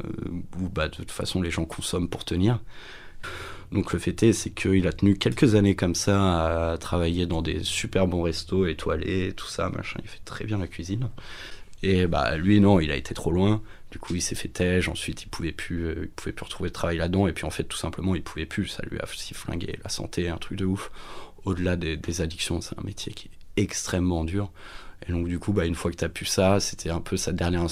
où 0.60 0.68
bah 0.68 0.88
de 0.88 0.96
toute 0.96 1.12
façon 1.12 1.44
les 1.44 1.52
gens 1.52 1.66
consomment 1.66 2.10
pour 2.10 2.26
tenir. 2.26 2.60
Donc 3.72 3.94
le 3.94 4.00
fait 4.00 4.24
est, 4.24 4.34
c'est 4.34 4.50
qu'il 4.50 4.88
a 4.88 4.94
tenu 4.94 5.16
quelques 5.16 5.56
années 5.56 5.76
comme 5.76 5.96
ça 5.96 6.72
à 6.72 6.78
travailler 6.78 7.28
dans 7.28 7.42
des 7.42 7.64
super 7.64 8.08
bons 8.08 8.24
restos 8.24 8.66
étoilés, 8.66 9.34
tout 9.34 9.48
ça, 9.48 9.70
machin. 9.70 10.00
Il 10.04 10.10
fait 10.10 10.22
très 10.26 10.46
bien 10.46 10.58
la 10.58 10.68
cuisine. 10.68 11.10
Et 11.84 12.08
bah 12.08 12.36
lui 12.38 12.60
non, 12.60 12.80
il 12.80 12.92
a 12.92 12.96
été 12.96 13.14
trop 13.14 13.32
loin. 13.32 13.62
Du 13.92 14.00
coup, 14.00 14.16
il 14.16 14.22
s'est 14.22 14.36
fait 14.36 14.50
tège. 14.50 14.90
Ensuite, 14.90 15.24
il 15.24 15.30
pouvait 15.30 15.52
plus, 15.52 15.86
euh, 15.86 15.96
il 16.04 16.10
pouvait 16.10 16.32
plus 16.32 16.44
retrouver 16.44 16.70
de 16.70 16.74
travail 16.74 16.98
là-dedans. 16.98 17.28
Et 17.28 17.34
puis 17.34 17.46
en 17.46 17.50
fait, 17.52 17.64
tout 17.64 17.78
simplement, 17.78 18.16
il 18.16 18.24
pouvait 18.24 18.46
plus. 18.46 18.68
Ça 18.68 18.84
lui 18.90 19.00
a 19.00 19.04
aussi 19.04 19.34
flingué 19.34 19.80
la 19.84 19.90
santé, 19.90 20.30
un 20.30 20.38
truc 20.38 20.58
de 20.58 20.66
ouf. 20.66 20.92
Au-delà 21.46 21.76
des, 21.76 22.22
addictions, 22.22 22.60
c'est 22.62 22.78
un 22.78 22.84
métier 22.84 23.14
qui 23.14 23.28
est 23.28 23.62
extrêmement 23.62 24.26
dur. 24.26 24.52
Et 25.08 25.12
donc 25.12 25.28
du 25.28 25.40
coup, 25.40 25.54
bah 25.54 25.66
une 25.66 25.76
fois 25.76 25.92
que 25.92 25.96
tu 25.96 26.04
as 26.04 26.10
pu 26.10 26.26
ça, 26.26 26.60
c'était 26.60 26.90
un 26.90 27.00
peu 27.00 27.18
sa 27.18 27.32
dernière 27.32 27.66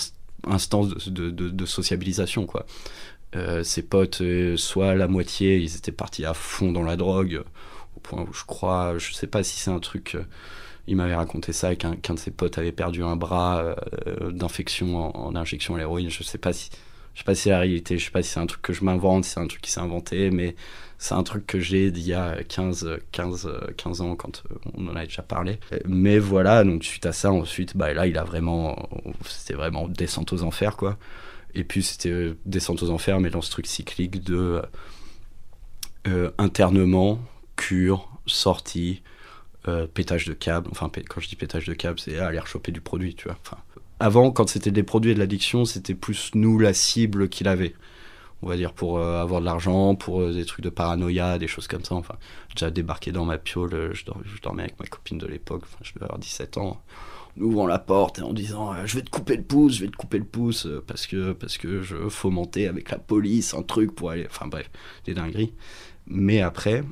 instance 0.46 1.10
de, 1.10 1.30
de, 1.30 1.50
de 1.50 1.66
sociabilisation 1.66 2.46
quoi. 2.46 2.66
Euh, 3.36 3.63
ses 3.63 3.84
potes, 3.84 4.22
euh, 4.22 4.55
soit 4.55 4.96
la 4.96 5.07
moitié, 5.07 5.57
ils 5.57 5.75
étaient 5.75 5.91
partis 5.91 6.25
à 6.25 6.34
fond 6.34 6.72
dans 6.72 6.84
la 6.84 6.96
drogue, 6.96 7.43
au 7.96 8.00
point 8.00 8.22
où 8.22 8.34
je 8.34 8.46
crois, 8.46 8.98
je 8.98 9.13
sais 9.13 9.27
pas 9.27 9.43
si 9.43 9.60
c'est 9.60 9.72
un 9.72 9.79
truc, 9.79 10.15
euh, 10.15 10.24
il 10.88 10.96
m'avait 10.96 11.15
raconté 11.15 11.51
ça, 11.51 11.75
qu'un 11.75 11.93
de 11.93 12.19
ses 12.19 12.31
potes 12.31 12.57
avait 12.57 12.72
perdu 12.72 13.03
un 13.03 13.17
bras 13.17 13.75
d'infection 14.31 15.17
en, 15.17 15.36
injection 15.36 15.75
à 15.75 15.79
l'héroïne, 15.79 16.10
je 16.10 16.24
sais 16.24 16.38
pas 16.38 16.53
si... 16.53 16.69
Je 17.13 17.22
sais 17.22 17.25
pas 17.25 17.34
si 17.34 17.41
c'est 17.43 17.50
la 17.50 17.60
réalité, 17.60 17.98
je 17.98 18.05
sais 18.05 18.12
pas 18.12 18.22
si 18.22 18.29
c'est 18.29 18.39
un 18.39 18.46
truc 18.46 18.62
que 18.62 18.74
je 18.74 18.84
m'invente, 18.84 19.25
si 19.25 19.31
c'est 19.31 19.39
un 19.39 19.48
truc 19.48 19.60
qui 19.60 19.72
s'est 19.72 19.79
inventé, 19.79 20.29
mais 20.29 20.55
c'est 21.00 21.15
un 21.15 21.24
truc 21.24 21.48
que 21.48 21.60
j'ai 21.60 21.89
d'il 21.89 22.05
y 22.05 22.13
a 22.13 22.43
15, 22.43 23.00
15, 23.12 23.51
15 23.75 24.01
ans 24.01 24.15
quand 24.15 24.43
on 24.75 24.88
en 24.88 24.96
a 24.96 25.03
déjà 25.03 25.24
parlé. 25.24 25.60
Mais 25.88 26.19
voilà, 26.19 26.63
donc 26.63 26.84
suite 26.84 27.07
à 27.07 27.13
ça, 27.13 27.31
ensuite, 27.31 27.75
bah 27.75 27.91
là, 27.91 28.05
il 28.05 28.19
a 28.19 28.24
vraiment, 28.24 28.88
c'était 29.25 29.55
vraiment 29.55 29.88
descente 29.88 30.31
aux 30.31 30.43
enfers, 30.43 30.77
quoi. 30.77 31.00
Et 31.58 31.64
puis 31.64 31.82
c'était 31.82 32.12
euh, 32.12 32.38
descente 32.46 32.84
aux 32.84 32.92
enfers, 32.92 33.20
mais 33.20 33.32
dans 33.32 33.42
ce 33.42 33.50
truc 33.50 33.66
cyclique 33.66 34.24
de 34.24 34.36
euh, 34.36 34.62
euh, 36.08 36.32
internement, 36.38 37.20
cure, 37.58 38.08
sortie, 38.28 39.02
pétage 39.94 40.24
de 40.24 40.32
câble. 40.32 40.70
Enfin, 40.72 40.90
quand 41.10 41.20
je 41.20 41.28
dis 41.28 41.36
pétage 41.36 41.66
de 41.66 41.74
câble, 41.74 42.00
c'est 42.00 42.18
aller 42.20 42.40
rechoper 42.40 42.72
du 42.72 42.80
produit, 42.80 43.16
tu 43.16 43.26
vois. 43.26 43.38
Enfin, 43.42 43.58
avant, 44.00 44.32
quand 44.32 44.48
c'était 44.48 44.72
des 44.72 44.84
produits 44.84 45.12
et 45.12 45.14
de 45.14 45.20
l'addiction, 45.20 45.66
c'était 45.66 45.94
plus 45.94 46.32
nous 46.36 46.58
la 46.58 46.74
cible 46.74 47.28
qu'il 47.28 47.50
avait. 47.50 47.74
On 48.42 48.48
va 48.48 48.56
dire 48.56 48.72
pour 48.72 49.02
avoir 49.02 49.42
de 49.42 49.46
l'argent, 49.46 49.96
pour 49.96 50.26
des 50.32 50.46
trucs 50.46 50.64
de 50.64 50.70
paranoïa, 50.70 51.38
des 51.38 51.48
choses 51.48 51.68
comme 51.68 51.84
ça. 51.84 51.96
Enfin, 51.96 52.16
déjà 52.56 52.72
débarqué 52.72 53.12
dans 53.12 53.26
ma 53.26 53.38
piole, 53.38 53.92
je, 53.94 54.06
je 54.06 54.42
dormais 54.42 54.64
avec 54.64 54.80
ma 54.80 54.86
copine 54.86 55.18
de 55.18 55.28
l'époque, 55.28 55.64
enfin, 55.66 55.80
je 55.82 55.92
devais 55.96 56.06
avoir 56.06 56.20
17 56.20 56.58
ans 56.60 56.82
ouvrant 57.39 57.67
la 57.67 57.79
porte 57.79 58.20
et 58.20 58.22
en 58.22 58.34
disant 58.34 58.74
euh, 58.74 58.86
je 58.86 58.96
vais 58.96 59.01
te 59.01 59.10
couper 59.10 59.38
le 59.38 59.44
pouce, 59.44 59.75
je 59.75 59.86
vais 59.86 59.91
te 59.91 59.96
couper 59.96 60.17
le 60.17 60.25
pouce 60.25 60.65
euh, 60.65 60.84
parce 60.86 61.08
que 61.08 61.34
parce 61.34 61.58
que 61.58 61.82
je 61.82 62.10
fomentais 62.10 62.67
avec 62.67 62.91
la 62.91 62.98
police 62.98 63.53
un 63.53 63.63
truc 63.63 63.94
pour 63.96 64.12
aller, 64.12 64.25
enfin 64.29 64.48
bref, 64.48 64.70
des 65.06 65.13
dingueries. 65.13 65.53
Mais 66.08 66.41
après, 66.41 66.84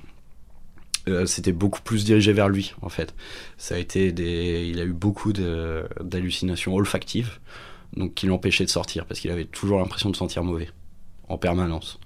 euh, 1.07 1.25
c'était 1.25 1.51
beaucoup 1.51 1.81
plus 1.81 2.05
dirigé 2.05 2.33
vers 2.33 2.49
lui 2.49 2.73
en 2.81 2.89
fait. 2.89 3.13
Ça 3.57 3.75
a 3.75 3.77
été 3.77 4.11
des, 4.11 4.67
il 4.67 4.79
a 4.79 4.83
eu 4.83 4.93
beaucoup 4.93 5.33
d'hallucinations 5.33 6.75
olfactives, 6.75 7.39
donc 7.95 8.13
qui 8.13 8.27
l'empêchaient 8.27 8.65
de 8.65 8.69
sortir 8.69 9.05
parce 9.05 9.19
qu'il 9.19 9.31
avait 9.31 9.45
toujours 9.45 9.79
l'impression 9.79 10.09
de 10.09 10.15
sentir 10.15 10.43
mauvais 10.43 10.69
en 11.27 11.37
permanence. 11.37 11.99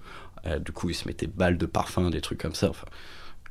du 0.65 0.72
coup, 0.72 0.89
il 0.89 0.96
se 0.96 1.08
mettait 1.08 1.27
balles 1.27 1.58
de 1.58 1.65
parfum, 1.65 2.10
des 2.10 2.22
trucs 2.22 2.39
comme 2.39 2.55
ça. 2.55 2.72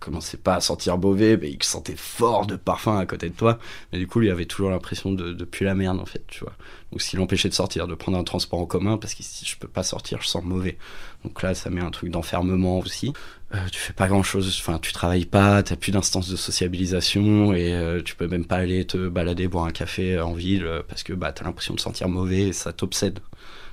Commençait 0.01 0.37
pas 0.37 0.57
à 0.57 0.61
sentir 0.61 0.99
mauvais, 0.99 1.37
mais 1.37 1.51
il 1.51 1.63
sentait 1.63 1.97
fort 1.97 2.47
de 2.47 2.57
parfum 2.57 2.99
à 2.99 3.07
côté 3.07 3.29
de 3.29 3.35
toi. 3.35 3.59
Mais 3.93 3.99
du 3.99 4.07
coup, 4.07 4.21
lui 4.21 4.31
avait 4.31 4.47
toujours 4.47 4.71
l'impression 4.71 5.13
de, 5.13 5.33
de 5.33 5.45
puer 5.45 5.65
la 5.65 5.75
merde, 5.75 6.01
en 6.01 6.07
fait, 6.07 6.25
tu 6.27 6.41
vois. 6.41 6.55
Donc, 6.91 7.03
ce 7.03 7.11
qui 7.11 7.17
l'empêchait 7.17 7.49
de 7.49 7.55
sortir, 7.55 7.87
de 7.87 7.95
prendre 7.95 8.17
un 8.19 8.25
transport 8.25 8.59
en 8.61 8.67
commun, 8.67 8.97
parce 8.97 9.15
que 9.15 9.23
si 9.23 9.45
je 9.45 9.57
peux 9.59 9.69
pas 9.69 9.83
sortir, 9.83 10.23
je 10.23 10.29
sens 10.29 10.43
mauvais. 10.45 10.79
Donc 11.25 11.43
là, 11.43 11.55
ça 11.55 11.71
met 11.71 11.81
un 11.81 11.91
truc 11.91 12.11
d'enfermement 12.11 12.79
aussi. 12.79 13.13
Euh, 13.55 13.59
tu 13.73 13.79
fais 13.79 13.93
pas 13.93 14.09
grand 14.09 14.23
chose, 14.23 14.55
enfin, 14.61 14.79
tu 14.79 14.93
travailles 14.93 15.25
pas, 15.25 15.63
t'as 15.63 15.77
plus 15.77 15.93
d'instance 15.93 16.29
de 16.29 16.37
sociabilisation, 16.37 17.55
et 17.55 17.73
euh, 17.73 18.03
tu 18.03 18.15
peux 18.15 18.29
même 18.29 18.45
pas 18.45 18.57
aller 18.57 18.87
te 18.87 19.09
balader, 19.09 19.49
boire 19.49 19.65
un 19.65 19.73
café 19.73 20.21
en 20.21 20.35
ville, 20.35 20.65
euh, 20.65 20.83
parce 20.87 21.03
que 21.03 21.13
bah, 21.15 21.33
t'as 21.33 21.45
l'impression 21.45 21.75
de 21.75 21.81
sentir 21.81 22.09
mauvais, 22.09 22.49
et 22.49 22.53
ça 22.53 22.73
t'obsède. 22.73 23.21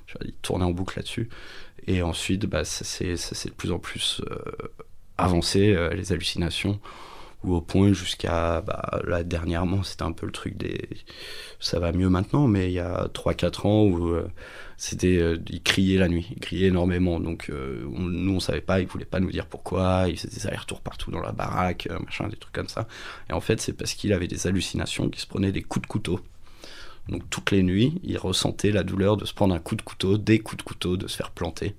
Tu 0.07 0.17
vas 0.17 0.25
tourner 0.41 0.65
en 0.65 0.71
boucle 0.71 0.97
là-dessus. 0.97 1.29
Et 1.87 2.01
ensuite, 2.01 2.45
bah, 2.45 2.63
ça 2.63 2.83
c'est 2.83 3.49
de 3.49 3.53
plus 3.53 3.71
en 3.71 3.79
plus 3.79 4.21
avancé, 5.17 5.73
euh, 5.73 5.93
les 5.93 6.11
hallucinations, 6.11 6.79
ou 7.43 7.55
au 7.55 7.61
point 7.61 7.93
jusqu'à 7.93 8.61
bah, 8.61 9.01
là 9.05 9.23
dernièrement 9.23 9.83
c'était 9.83 10.03
un 10.03 10.11
peu 10.11 10.25
le 10.25 10.31
truc 10.31 10.57
des 10.57 10.89
ça 11.59 11.79
va 11.79 11.91
mieux 11.91 12.09
maintenant 12.09 12.47
mais 12.47 12.69
il 12.69 12.73
y 12.73 12.79
a 12.79 13.07
3-4 13.13 13.67
ans 13.67 13.83
où 13.83 14.07
euh, 14.07 14.27
c'était 14.77 15.17
euh, 15.17 15.37
il 15.49 15.61
criait 15.61 15.97
la 15.97 16.07
nuit 16.07 16.27
il 16.31 16.39
criait 16.39 16.67
énormément. 16.67 17.19
Donc 17.19 17.49
euh, 17.49 17.85
on, 17.95 18.01
nous 18.01 18.35
on 18.35 18.39
savait 18.39 18.61
pas 18.61 18.81
il 18.81 18.87
voulait 18.87 19.05
pas 19.05 19.19
nous 19.19 19.31
dire 19.31 19.45
pourquoi 19.45 20.05
il 20.07 20.17
faisait 20.17 20.35
des 20.35 20.47
allers-retours 20.47 20.81
partout 20.81 21.11
dans 21.11 21.21
la 21.21 21.31
baraque 21.31 21.87
euh, 21.91 21.99
machin 21.99 22.27
des 22.27 22.37
trucs 22.37 22.53
comme 22.53 22.67
ça. 22.67 22.87
Et 23.29 23.33
en 23.33 23.41
fait 23.41 23.61
c'est 23.61 23.73
parce 23.73 23.93
qu'il 23.93 24.13
avait 24.13 24.27
des 24.27 24.47
hallucinations 24.47 25.09
qu'il 25.09 25.21
se 25.21 25.27
prenait 25.27 25.51
des 25.51 25.61
coups 25.63 25.83
de 25.83 25.87
couteau. 25.87 26.19
Donc 27.09 27.23
toutes 27.29 27.51
les 27.51 27.63
nuits 27.63 27.99
il 28.03 28.17
ressentait 28.17 28.71
la 28.71 28.83
douleur 28.83 29.17
de 29.17 29.25
se 29.25 29.33
prendre 29.33 29.55
un 29.55 29.59
coup 29.59 29.75
de 29.75 29.81
couteau 29.81 30.17
des 30.17 30.39
coups 30.39 30.57
de 30.57 30.63
couteau 30.63 30.97
de 30.97 31.07
se 31.07 31.15
faire 31.15 31.31
planter. 31.31 31.75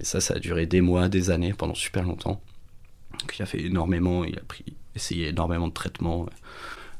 Et 0.00 0.04
ça 0.04 0.20
ça 0.20 0.34
a 0.34 0.38
duré 0.38 0.66
des 0.66 0.80
mois 0.80 1.08
des 1.08 1.30
années 1.30 1.54
pendant 1.54 1.74
super 1.74 2.04
longtemps 2.04 2.40
donc 3.26 3.38
il 3.38 3.42
a 3.42 3.46
fait 3.46 3.60
énormément 3.60 4.24
il 4.24 4.38
a 4.38 4.42
pris 4.42 4.64
essayé 4.94 5.28
énormément 5.28 5.66
de 5.66 5.72
traitements 5.72 6.26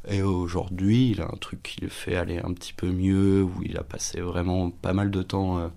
et 0.08 0.22
aujourd'hui, 0.22 1.10
il 1.10 1.20
a 1.20 1.24
un 1.24 1.36
truc 1.36 1.62
qui 1.62 1.80
le 1.80 1.88
fait 1.88 2.14
aller 2.14 2.38
un 2.38 2.52
petit 2.52 2.72
peu 2.72 2.90
mieux, 2.90 3.42
où 3.42 3.62
il 3.64 3.76
a 3.76 3.82
passé 3.82 4.20
vraiment 4.20 4.70
pas 4.70 4.92
mal 4.92 5.10
de 5.10 5.22
temps 5.22 5.58
euh, 5.58 5.68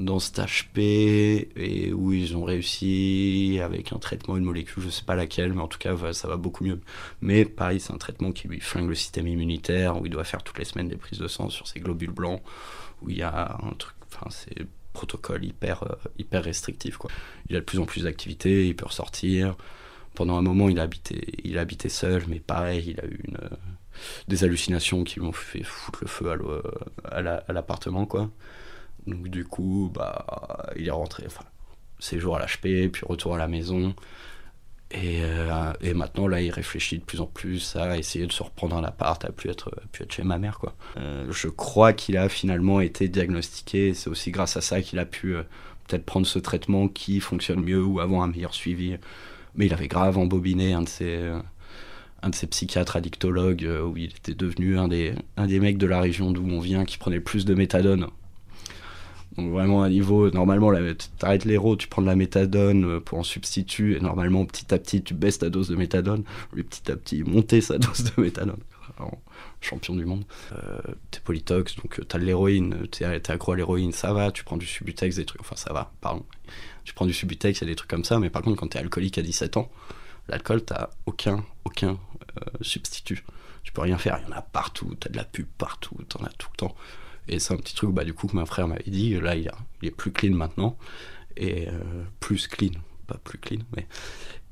dans 0.00 0.18
cet 0.18 0.38
HP, 0.38 1.48
et 1.54 1.92
où 1.92 2.12
ils 2.12 2.36
ont 2.36 2.42
réussi 2.42 3.60
avec 3.62 3.92
un 3.92 3.98
traitement, 3.98 4.36
une 4.36 4.44
molécule, 4.44 4.82
je 4.82 4.88
sais 4.88 5.04
pas 5.04 5.14
laquelle, 5.14 5.52
mais 5.52 5.62
en 5.62 5.68
tout 5.68 5.78
cas, 5.78 5.94
ça 6.12 6.26
va 6.26 6.36
beaucoup 6.36 6.64
mieux. 6.64 6.80
Mais 7.20 7.44
pareil, 7.44 7.78
c'est 7.78 7.92
un 7.92 7.98
traitement 7.98 8.32
qui 8.32 8.48
lui 8.48 8.58
flingue 8.58 8.88
le 8.88 8.96
système 8.96 9.28
immunitaire, 9.28 10.00
où 10.00 10.06
il 10.06 10.10
doit 10.10 10.24
faire 10.24 10.42
toutes 10.42 10.58
les 10.58 10.64
semaines 10.64 10.88
des 10.88 10.96
prises 10.96 11.20
de 11.20 11.28
sang 11.28 11.48
sur 11.48 11.68
ses 11.68 11.78
globules 11.78 12.10
blancs, 12.10 12.42
où 13.02 13.10
il 13.10 13.18
y 13.18 13.22
a 13.22 13.58
un 13.62 13.74
truc, 13.74 13.94
enfin, 14.12 14.26
protocole 14.96 15.44
hyper, 15.44 15.82
euh, 15.82 15.94
hyper 16.18 16.42
restrictif, 16.42 16.96
quoi. 16.96 17.10
Il 17.48 17.56
a 17.56 17.60
de 17.60 17.64
plus 17.64 17.78
en 17.78 17.84
plus 17.84 18.04
d'activités, 18.04 18.66
il 18.66 18.74
peut 18.74 18.86
ressortir 18.86 19.56
pendant 20.14 20.38
un 20.38 20.42
moment, 20.42 20.70
il 20.70 20.80
habitait, 20.80 21.26
il 21.44 21.58
habitait 21.58 21.90
seul, 21.90 22.24
mais 22.26 22.40
pareil, 22.40 22.94
il 22.96 23.00
a 23.00 23.04
eu 23.04 23.20
une, 23.24 23.38
des 24.28 24.44
hallucinations 24.44 25.04
qui 25.04 25.20
m'ont 25.20 25.32
fait 25.32 25.62
foutre 25.62 25.98
le 26.00 26.08
feu 26.08 26.32
à 27.04 27.52
l'appartement, 27.52 28.06
quoi. 28.06 28.30
Donc 29.06 29.28
du 29.28 29.44
coup, 29.44 29.92
bah, 29.94 30.72
il 30.76 30.88
est 30.88 30.90
rentré, 30.90 31.24
enfin, 31.26 31.44
séjour 31.98 32.36
à 32.36 32.40
l'HP, 32.40 32.90
puis 32.90 33.02
retour 33.04 33.34
à 33.34 33.38
la 33.38 33.46
maison. 33.46 33.94
Et, 34.92 35.20
euh, 35.22 35.72
et, 35.80 35.94
maintenant, 35.94 36.28
là, 36.28 36.40
il 36.40 36.50
réfléchit 36.50 36.98
de 36.98 37.04
plus 37.04 37.20
en 37.20 37.26
plus 37.26 37.74
à 37.74 37.98
essayer 37.98 38.26
de 38.26 38.32
se 38.32 38.42
reprendre 38.42 38.76
un 38.76 38.84
appart, 38.84 39.24
à 39.24 39.32
plus 39.32 39.50
être, 39.50 39.74
plus 39.90 40.04
être 40.04 40.12
chez 40.12 40.22
ma 40.22 40.38
mère, 40.38 40.58
quoi. 40.58 40.76
Euh, 40.96 41.26
je 41.30 41.48
crois 41.48 41.92
qu'il 41.92 42.16
a 42.16 42.28
finalement 42.28 42.80
été 42.80 43.08
diagnostiqué, 43.08 43.94
c'est 43.94 44.08
aussi 44.08 44.30
grâce 44.30 44.56
à 44.56 44.60
ça 44.60 44.80
qu'il 44.80 45.00
a 45.00 45.04
pu 45.04 45.34
euh, 45.34 45.42
peut-être 45.88 46.04
prendre 46.04 46.26
ce 46.26 46.38
traitement 46.38 46.86
qui 46.86 47.18
fonctionne 47.18 47.60
mieux 47.62 47.82
ou 47.82 47.98
avoir 47.98 48.22
un 48.22 48.28
meilleur 48.28 48.54
suivi 48.54 48.96
mais 49.54 49.66
il 49.66 49.72
avait 49.72 49.88
grave 49.88 50.18
embobiné 50.18 50.74
un 50.74 50.82
de 50.82 50.88
ses, 50.88 51.32
un 52.22 52.28
de 52.28 52.34
ses 52.34 52.46
psychiatres 52.46 52.96
addictologues 52.96 53.66
où 53.86 53.96
il 53.96 54.10
était 54.10 54.34
devenu 54.34 54.78
un 54.78 54.86
des, 54.86 55.14
un 55.38 55.46
des 55.46 55.60
mecs 55.60 55.78
de 55.78 55.86
la 55.86 55.98
région 55.98 56.30
d'où 56.30 56.46
on 56.46 56.60
vient 56.60 56.84
qui 56.84 56.98
prenait 56.98 57.20
plus 57.20 57.46
de 57.46 57.54
méthadone. 57.54 58.08
Donc 59.36 59.50
vraiment 59.50 59.82
à 59.82 59.88
niveau, 59.88 60.30
normalement, 60.30 60.72
tu 60.72 61.06
arrêtes 61.22 61.44
l'héros, 61.44 61.76
tu 61.76 61.88
prends 61.88 62.02
de 62.02 62.06
la 62.06 62.16
méthadone 62.16 62.84
euh, 62.84 63.00
pour 63.00 63.18
en 63.18 63.22
substitut, 63.22 63.96
et 63.96 64.00
normalement, 64.00 64.44
petit 64.46 64.72
à 64.72 64.78
petit, 64.78 65.02
tu 65.02 65.14
baisses 65.14 65.38
ta 65.38 65.50
dose 65.50 65.68
de 65.68 65.76
méthadone. 65.76 66.24
Lui, 66.52 66.62
petit 66.62 66.90
à 66.90 66.96
petit, 66.96 67.22
monter 67.22 67.60
sa 67.60 67.78
dose 67.78 68.04
de 68.04 68.22
méthadone. 68.22 68.60
Alors, 68.98 69.18
champion 69.60 69.94
du 69.94 70.04
monde. 70.04 70.24
Euh, 70.52 70.78
t'es 71.10 71.20
polytox, 71.20 71.76
donc 71.76 72.00
t'as 72.08 72.18
de 72.18 72.24
l'héroïne, 72.24 72.86
t'es, 72.90 73.04
accro 73.04 73.52
à 73.52 73.56
l'héroïne, 73.56 73.92
ça 73.92 74.12
va, 74.12 74.30
tu 74.30 74.44
prends 74.44 74.56
du 74.56 74.66
subutex, 74.66 75.16
des 75.16 75.24
trucs, 75.24 75.40
enfin 75.40 75.56
ça 75.56 75.72
va, 75.72 75.92
pardon 76.00 76.24
tu 76.86 76.94
prends 76.94 77.04
du 77.04 77.12
Subutex, 77.12 77.58
il 77.58 77.64
y 77.64 77.66
a 77.66 77.70
des 77.70 77.76
trucs 77.76 77.90
comme 77.90 78.04
ça, 78.04 78.20
mais 78.20 78.30
par 78.30 78.42
contre, 78.42 78.60
quand 78.60 78.68
tu 78.68 78.78
es 78.78 78.80
alcoolique 78.80 79.18
à 79.18 79.22
17 79.22 79.56
ans, 79.56 79.68
l'alcool, 80.28 80.64
t'as 80.64 80.90
aucun, 81.04 81.44
aucun 81.64 81.90
euh, 81.90 82.44
substitut. 82.60 83.24
Tu 83.64 83.72
peux 83.72 83.82
rien 83.82 83.98
faire, 83.98 84.20
il 84.22 84.30
y 84.30 84.32
en 84.32 84.36
a 84.36 84.40
partout, 84.40 84.96
t'as 84.98 85.10
de 85.10 85.16
la 85.16 85.24
pub 85.24 85.46
partout, 85.58 85.96
t'en 86.08 86.24
as 86.24 86.30
tout 86.30 86.48
le 86.52 86.56
temps. 86.56 86.76
Et 87.28 87.38
c'est 87.38 87.54
un 87.54 87.56
petit 87.56 87.74
truc, 87.74 87.90
bah, 87.90 88.04
du 88.04 88.14
coup, 88.14 88.26
que 88.26 88.36
mon 88.36 88.46
frère 88.46 88.68
m'avait 88.68 88.84
dit, 88.86 89.18
là, 89.20 89.34
il, 89.36 89.50
est 89.82 89.90
plus 89.90 90.12
clean 90.12 90.34
maintenant, 90.34 90.76
et 91.36 91.68
euh, 91.68 92.04
plus 92.20 92.46
clean, 92.46 92.72
pas 93.06 93.18
plus 93.22 93.38
clean, 93.38 93.60
mais. 93.76 93.86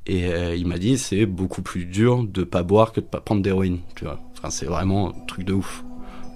Et 0.07 0.26
euh, 0.26 0.54
il 0.54 0.66
m'a 0.66 0.76
dit, 0.76 0.99
c'est 0.99 1.25
beaucoup 1.25 1.62
plus 1.62 1.87
dur 1.87 2.25
de 2.25 2.45
pas 2.45 2.62
boire 2.62 2.93
que 2.93 3.00
de 3.00 3.07
pas 3.07 3.21
prendre 3.21 3.40
d'héroïne. 3.40 3.81
Enfin, 4.02 4.50
c'est 4.50 4.66
vraiment 4.66 5.16
un 5.16 5.25
truc 5.26 5.47
de 5.47 5.54
ouf. 5.54 5.83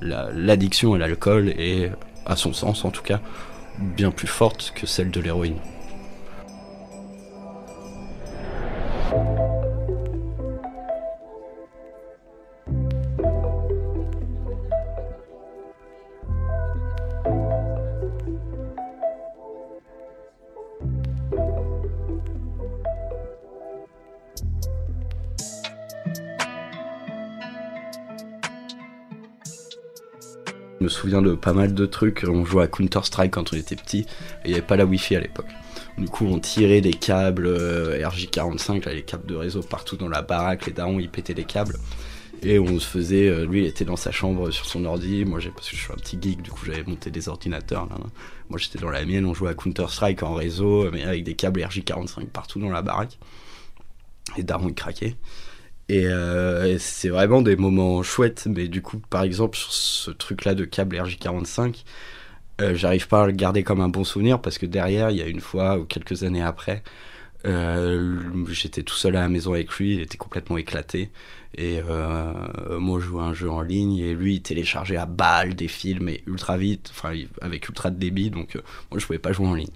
L'addiction 0.01 0.95
à 0.95 0.99
l'alcool 0.99 1.51
est, 1.51 1.93
à 2.25 2.37
son 2.37 2.55
sens 2.55 2.87
en 2.87 2.91
tout 2.91 3.03
cas, 3.03 3.21
bien 3.79 4.11
plus 4.11 4.27
forte 4.27 4.73
que 4.75 4.87
celle 4.87 5.11
de 5.11 5.21
l'héroïne. 5.21 5.59
Me 30.89 30.91
souviens 30.91 31.23
de 31.23 31.35
pas 31.35 31.53
mal 31.53 31.75
de 31.75 31.87
trucs. 31.87 32.25
On 32.27 32.45
jouait 32.45 32.65
à 32.65 32.67
Counter-Strike 32.67 33.33
quand 33.33 33.53
on 33.53 33.57
était 33.57 33.77
petit 33.77 34.01
et 34.01 34.07
il 34.47 34.49
n'y 34.49 34.55
avait 34.55 34.67
pas 34.67 34.77
la 34.77 34.87
Wi-Fi 34.87 35.17
à 35.17 35.21
l'époque. 35.21 35.51
Du 35.99 36.07
coup, 36.07 36.27
on 36.27 36.39
tirait 36.39 36.81
des 36.81 36.93
câbles 36.93 37.47
euh, 37.47 38.01
RJ45, 38.09 38.87
là, 38.87 38.95
les 38.95 39.03
câbles 39.03 39.27
de 39.27 39.35
réseau 39.35 39.63
partout 39.63 39.97
dans 39.97 40.09
la 40.09 40.23
baraque. 40.23 40.67
Les 40.67 40.73
darons, 40.73 40.99
ils 40.99 41.11
pétaient 41.11 41.35
les 41.35 41.45
câbles. 41.45 41.77
Et 42.43 42.59
on 42.59 42.79
se 42.79 42.87
faisait. 42.87 43.29
Euh, 43.29 43.45
lui, 43.45 43.63
il 43.63 43.67
était 43.67 43.85
dans 43.85 43.97
sa 43.97 44.13
chambre 44.13 44.51
sur 44.51 44.65
son 44.65 44.85
ordi. 44.85 45.25
Moi, 45.25 45.41
parce 45.55 45.69
que 45.69 45.77
je 45.77 45.83
suis 45.83 45.93
un 45.93 45.97
petit 45.97 46.19
geek, 46.21 46.41
du 46.41 46.51
coup, 46.51 46.65
j'avais 46.65 46.85
monté 46.85 47.11
des 47.11 47.29
ordinateurs. 47.29 47.89
Moi, 48.49 48.59
j'étais 48.59 48.79
dans 48.79 48.91
la 48.91 49.05
mienne. 49.05 49.27
On 49.27 49.35
jouait 49.35 49.51
à 49.51 49.55
Counter-Strike 49.55 50.23
en 50.23 50.35
réseau, 50.35 50.91
mais 50.91 51.03
avec 51.03 51.25
des 51.25 51.35
câbles 51.35 51.61
RJ45 51.61 52.27
partout 52.27 52.61
dans 52.61 52.71
la 52.71 52.83
baraque. 52.83 53.19
Les 54.37 54.43
darons, 54.43 54.69
ils 54.69 54.75
Euh, 55.91 56.65
et, 56.65 56.79
c'est 56.79 57.09
vraiment 57.09 57.43
des 57.43 57.57
moments 57.57 58.03
chouettes, 58.03 58.47
mais 58.47 58.69
du 58.69 58.83
coup, 58.83 58.99
par 58.99 59.23
exemple, 59.23 59.57
sur 59.57 59.73
ce 59.73 60.11
truc-là 60.11 60.55
de 60.55 60.65
câble 60.65 60.97
RJ45, 60.97 61.85
euh, 62.61 62.75
j'arrive 62.75 63.09
pas 63.09 63.23
à 63.23 63.27
le 63.27 63.33
garder 63.33 63.63
comme 63.63 63.81
un 63.81 63.89
bon 63.89 64.05
souvenir 64.05 64.41
parce 64.41 64.59
que 64.59 64.67
derrière, 64.67 65.11
il 65.11 65.17
y 65.17 65.23
a 65.23 65.27
une 65.27 65.41
fois 65.41 65.79
ou 65.79 65.85
quelques 65.85 66.25
années 66.25 66.43
après, 66.43 66.83
euh, 67.47 68.21
j'étais 68.49 68.83
tout 68.83 68.97
seul 68.97 69.17
à 69.17 69.21
la 69.21 69.29
maison 69.29 69.55
avec 69.55 69.71
lui, 69.73 69.95
il 69.95 70.01
était 70.01 70.19
complètement 70.19 70.59
éclaté. 70.59 71.11
Et 71.57 71.81
moi, 72.79 73.01
je 73.01 73.07
jouais 73.07 73.23
un 73.23 73.33
jeu 73.33 73.51
en 73.51 73.63
ligne 73.63 73.97
et 73.97 74.15
lui, 74.15 74.35
il 74.37 74.43
téléchargeait 74.43 74.99
à 74.99 75.07
balle 75.07 75.55
des 75.55 75.67
films 75.67 76.09
et 76.11 76.23
ultra 76.27 76.59
vite, 76.59 76.91
enfin, 76.91 77.15
avec 77.41 77.69
ultra 77.69 77.91
de 77.91 77.97
débit, 77.97 78.31
donc 78.31 78.55
moi, 78.91 79.01
je 79.01 79.07
pouvais 79.07 79.19
pas 79.19 79.33
jouer 79.33 79.47
en 79.47 79.55
ligne. 79.55 79.73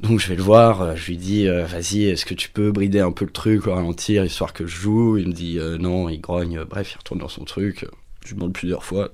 Donc 0.00 0.20
je 0.20 0.28
vais 0.28 0.36
le 0.36 0.42
voir, 0.42 0.82
euh, 0.82 0.94
je 0.94 1.06
lui 1.06 1.16
dis 1.16 1.48
euh, 1.48 1.64
vas-y, 1.64 2.04
est-ce 2.04 2.26
que 2.26 2.34
tu 2.34 2.50
peux 2.50 2.70
brider 2.70 3.00
un 3.00 3.12
peu 3.12 3.24
le 3.24 3.30
truc, 3.30 3.64
le 3.64 3.72
ralentir, 3.72 4.24
histoire 4.24 4.52
que 4.52 4.66
je 4.66 4.76
joue? 4.76 5.16
Il 5.16 5.28
me 5.28 5.32
dit 5.32 5.58
euh, 5.58 5.78
non, 5.78 6.10
il 6.10 6.20
grogne, 6.20 6.64
bref, 6.64 6.92
il 6.92 6.98
retourne 6.98 7.20
dans 7.20 7.28
son 7.28 7.44
truc. 7.44 7.86
Je 8.24 8.34
demande 8.34 8.52
plusieurs 8.52 8.84
fois. 8.84 9.10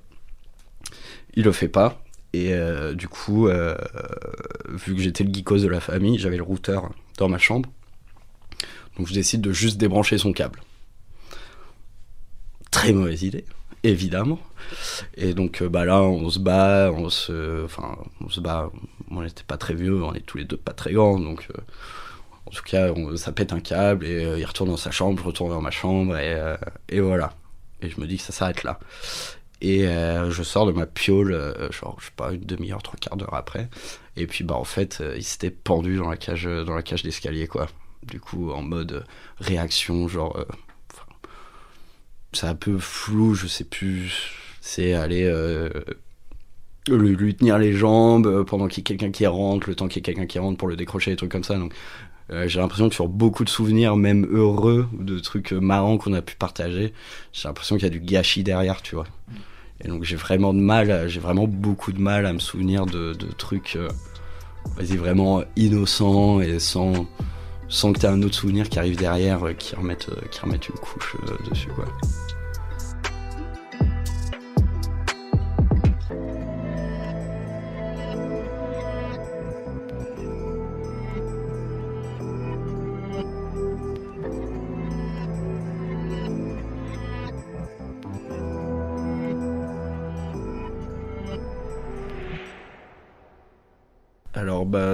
Il 1.34 1.44
le 1.44 1.52
fait 1.52 1.68
pas. 1.68 2.02
Et 2.34 2.54
du 2.94 3.08
coup, 3.08 3.46
vu 3.46 4.94
que 4.94 5.02
j'étais 5.02 5.22
le 5.22 5.30
geekos 5.30 5.58
de 5.58 5.68
la 5.68 5.80
famille, 5.80 6.18
j'avais 6.18 6.38
le 6.38 6.42
routeur 6.42 6.90
dans 7.18 7.28
ma 7.28 7.36
chambre. 7.36 7.68
Donc 8.96 9.06
je 9.06 9.12
décide 9.12 9.42
de 9.42 9.52
juste 9.52 9.76
débrancher 9.76 10.16
son 10.16 10.32
câble. 10.32 10.60
Très 12.70 12.94
mauvaise 12.94 13.22
idée 13.22 13.44
évidemment. 13.82 14.38
Et 15.16 15.34
donc 15.34 15.62
bah 15.62 15.84
là, 15.84 16.02
on 16.02 16.30
se 16.30 16.38
bat, 16.38 16.90
on 16.92 17.10
se, 17.10 17.64
enfin, 17.64 17.96
on 18.20 18.28
se 18.28 18.40
bat 18.40 18.70
on 19.16 19.22
n'était 19.22 19.44
pas 19.44 19.56
très 19.56 19.74
vieux, 19.74 20.02
on 20.02 20.14
est 20.14 20.24
tous 20.24 20.38
les 20.38 20.44
deux 20.44 20.56
pas 20.56 20.72
très 20.72 20.92
grands, 20.92 21.18
donc 21.18 21.48
euh, 21.50 21.60
en 22.46 22.50
tout 22.50 22.62
cas, 22.62 22.92
ça 23.16 23.32
pète 23.32 23.52
un 23.52 23.60
câble 23.60 24.06
et 24.06 24.24
euh, 24.24 24.38
il 24.38 24.44
retourne 24.44 24.70
dans 24.70 24.76
sa 24.76 24.90
chambre, 24.90 25.20
je 25.20 25.24
retourne 25.24 25.50
dans 25.50 25.60
ma 25.60 25.70
chambre 25.70 26.16
et, 26.16 26.34
euh, 26.34 26.56
et 26.88 27.00
voilà. 27.00 27.34
Et 27.82 27.90
je 27.90 28.00
me 28.00 28.06
dis 28.06 28.16
que 28.16 28.22
ça 28.22 28.32
s'arrête 28.32 28.62
là. 28.62 28.78
Et 29.60 29.84
je 29.84 30.42
sors 30.42 30.66
de 30.66 30.72
ma 30.72 30.86
piole, 30.86 31.32
genre, 31.70 31.96
je 32.00 32.06
sais 32.06 32.12
pas, 32.16 32.32
une 32.32 32.40
demi-heure, 32.40 32.82
trois 32.82 32.98
quarts 32.98 33.16
d'heure 33.16 33.34
après. 33.34 33.68
Et 34.16 34.26
puis, 34.26 34.42
bah, 34.42 34.56
en 34.56 34.64
fait, 34.64 35.00
il 35.16 35.22
s'était 35.22 35.50
pendu 35.50 35.98
dans 35.98 36.10
la 36.10 36.16
cage, 36.16 36.44
dans 36.44 36.74
la 36.74 36.82
cage 36.82 37.04
d'escalier, 37.04 37.46
quoi. 37.46 37.68
Du 38.02 38.18
coup, 38.18 38.50
en 38.50 38.62
mode 38.62 39.04
réaction, 39.38 40.08
genre. 40.08 40.36
C'est 42.32 42.46
un 42.46 42.54
peu 42.54 42.78
flou, 42.78 43.34
je 43.34 43.46
sais 43.46 43.64
plus. 43.64 44.32
C'est 44.60 44.94
aller 44.94 45.24
lui, 46.88 47.14
lui, 47.14 47.34
tenir 47.34 47.58
les 47.58 47.72
jambes 47.72 48.26
euh, 48.26 48.44
pendant 48.44 48.66
qu'il 48.66 48.78
y 48.78 48.80
ait 48.80 48.84
quelqu'un 48.84 49.10
qui 49.10 49.26
rentre, 49.26 49.68
le 49.68 49.74
temps 49.74 49.88
qu'il 49.88 49.98
y 49.98 50.00
ait 50.00 50.02
quelqu'un 50.02 50.26
qui 50.26 50.38
rentre 50.38 50.58
pour 50.58 50.68
le 50.68 50.76
décrocher, 50.76 51.10
des 51.12 51.16
trucs 51.16 51.30
comme 51.30 51.44
ça. 51.44 51.56
Donc 51.56 51.72
euh, 52.30 52.48
j'ai 52.48 52.60
l'impression 52.60 52.88
que 52.88 52.94
sur 52.94 53.08
beaucoup 53.08 53.44
de 53.44 53.48
souvenirs, 53.48 53.96
même 53.96 54.26
heureux, 54.30 54.88
de 54.92 55.18
trucs 55.18 55.52
marrants 55.52 55.98
qu'on 55.98 56.12
a 56.12 56.22
pu 56.22 56.34
partager, 56.36 56.92
j'ai 57.32 57.48
l'impression 57.48 57.76
qu'il 57.76 57.84
y 57.84 57.86
a 57.86 57.90
du 57.90 58.00
gâchis 58.00 58.42
derrière, 58.42 58.82
tu 58.82 58.94
vois. 58.94 59.06
Et 59.84 59.88
donc 59.88 60.04
j'ai 60.04 60.16
vraiment 60.16 60.52
de 60.54 60.60
mal, 60.60 61.08
j'ai 61.08 61.20
vraiment 61.20 61.46
beaucoup 61.46 61.92
de 61.92 62.00
mal 62.00 62.26
à 62.26 62.32
me 62.32 62.38
souvenir 62.38 62.86
de, 62.86 63.12
de 63.14 63.26
trucs, 63.26 63.76
euh, 63.76 63.88
vas-y, 64.76 64.96
vraiment 64.96 65.44
innocents 65.56 66.40
et 66.40 66.58
sans, 66.58 67.06
sans 67.72 67.92
que 67.92 67.98
tu 67.98 68.06
aies 68.06 68.10
un 68.10 68.22
autre 68.22 68.34
souvenir 68.34 68.68
qui 68.68 68.78
arrive 68.78 68.96
derrière, 68.96 69.40
qui 69.58 69.74
remette, 69.74 70.06
qui 70.30 70.40
remette 70.40 70.68
une 70.68 70.76
couche 70.76 71.16
dessus, 71.50 71.68
quoi. 71.74 71.86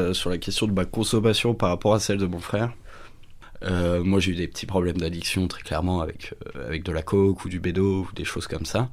Bah, 0.08 0.14
sur 0.14 0.30
la 0.30 0.38
question 0.38 0.66
de 0.66 0.72
ma 0.72 0.86
consommation 0.86 1.52
par 1.52 1.68
rapport 1.68 1.92
à 1.92 2.00
celle 2.00 2.16
de 2.16 2.24
mon 2.24 2.38
frère, 2.38 2.72
euh, 3.62 4.02
moi 4.02 4.20
j'ai 4.20 4.32
eu 4.32 4.36
des 4.36 4.48
petits 4.48 4.64
problèmes 4.64 4.96
d'addiction 4.96 5.46
très 5.48 5.60
clairement 5.60 6.00
avec, 6.00 6.34
euh, 6.56 6.66
avec 6.66 6.82
de 6.82 6.92
la 6.92 7.02
coke 7.02 7.44
ou 7.44 7.50
du 7.50 7.60
bédo 7.60 8.04
ou 8.04 8.08
des 8.14 8.24
choses 8.24 8.46
comme 8.46 8.64
ça. 8.64 8.88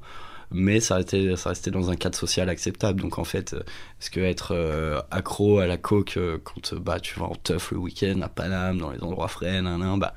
Mais 0.51 0.81
ça 0.81 0.95
restait, 0.95 1.37
ça 1.37 1.49
restait 1.49 1.71
dans 1.71 1.89
un 1.89 1.95
cadre 1.95 2.17
social 2.17 2.49
acceptable. 2.49 2.99
Donc 2.99 3.17
en 3.17 3.23
fait, 3.23 3.53
est-ce 3.53 4.11
que 4.11 4.19
être 4.19 4.53
euh, 4.53 5.01
accro 5.09 5.59
à 5.59 5.67
la 5.67 5.77
coke 5.77 6.19
quand 6.43 6.73
bah, 6.73 6.99
tu 6.99 7.17
vas 7.17 7.27
en 7.27 7.35
teuf 7.35 7.71
le 7.71 7.77
week-end 7.77 8.19
à 8.21 8.27
Paname, 8.27 8.79
dans 8.79 8.91
les 8.91 9.01
endroits 9.01 9.29
frais, 9.29 9.61
nan, 9.61 9.97
bah, 9.97 10.13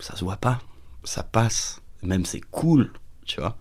ça 0.00 0.16
se 0.16 0.24
voit 0.24 0.38
pas. 0.38 0.58
Ça 1.04 1.22
passe. 1.22 1.80
Même 2.02 2.24
c'est 2.24 2.42
cool, 2.50 2.90
tu 3.26 3.40
vois. 3.40 3.56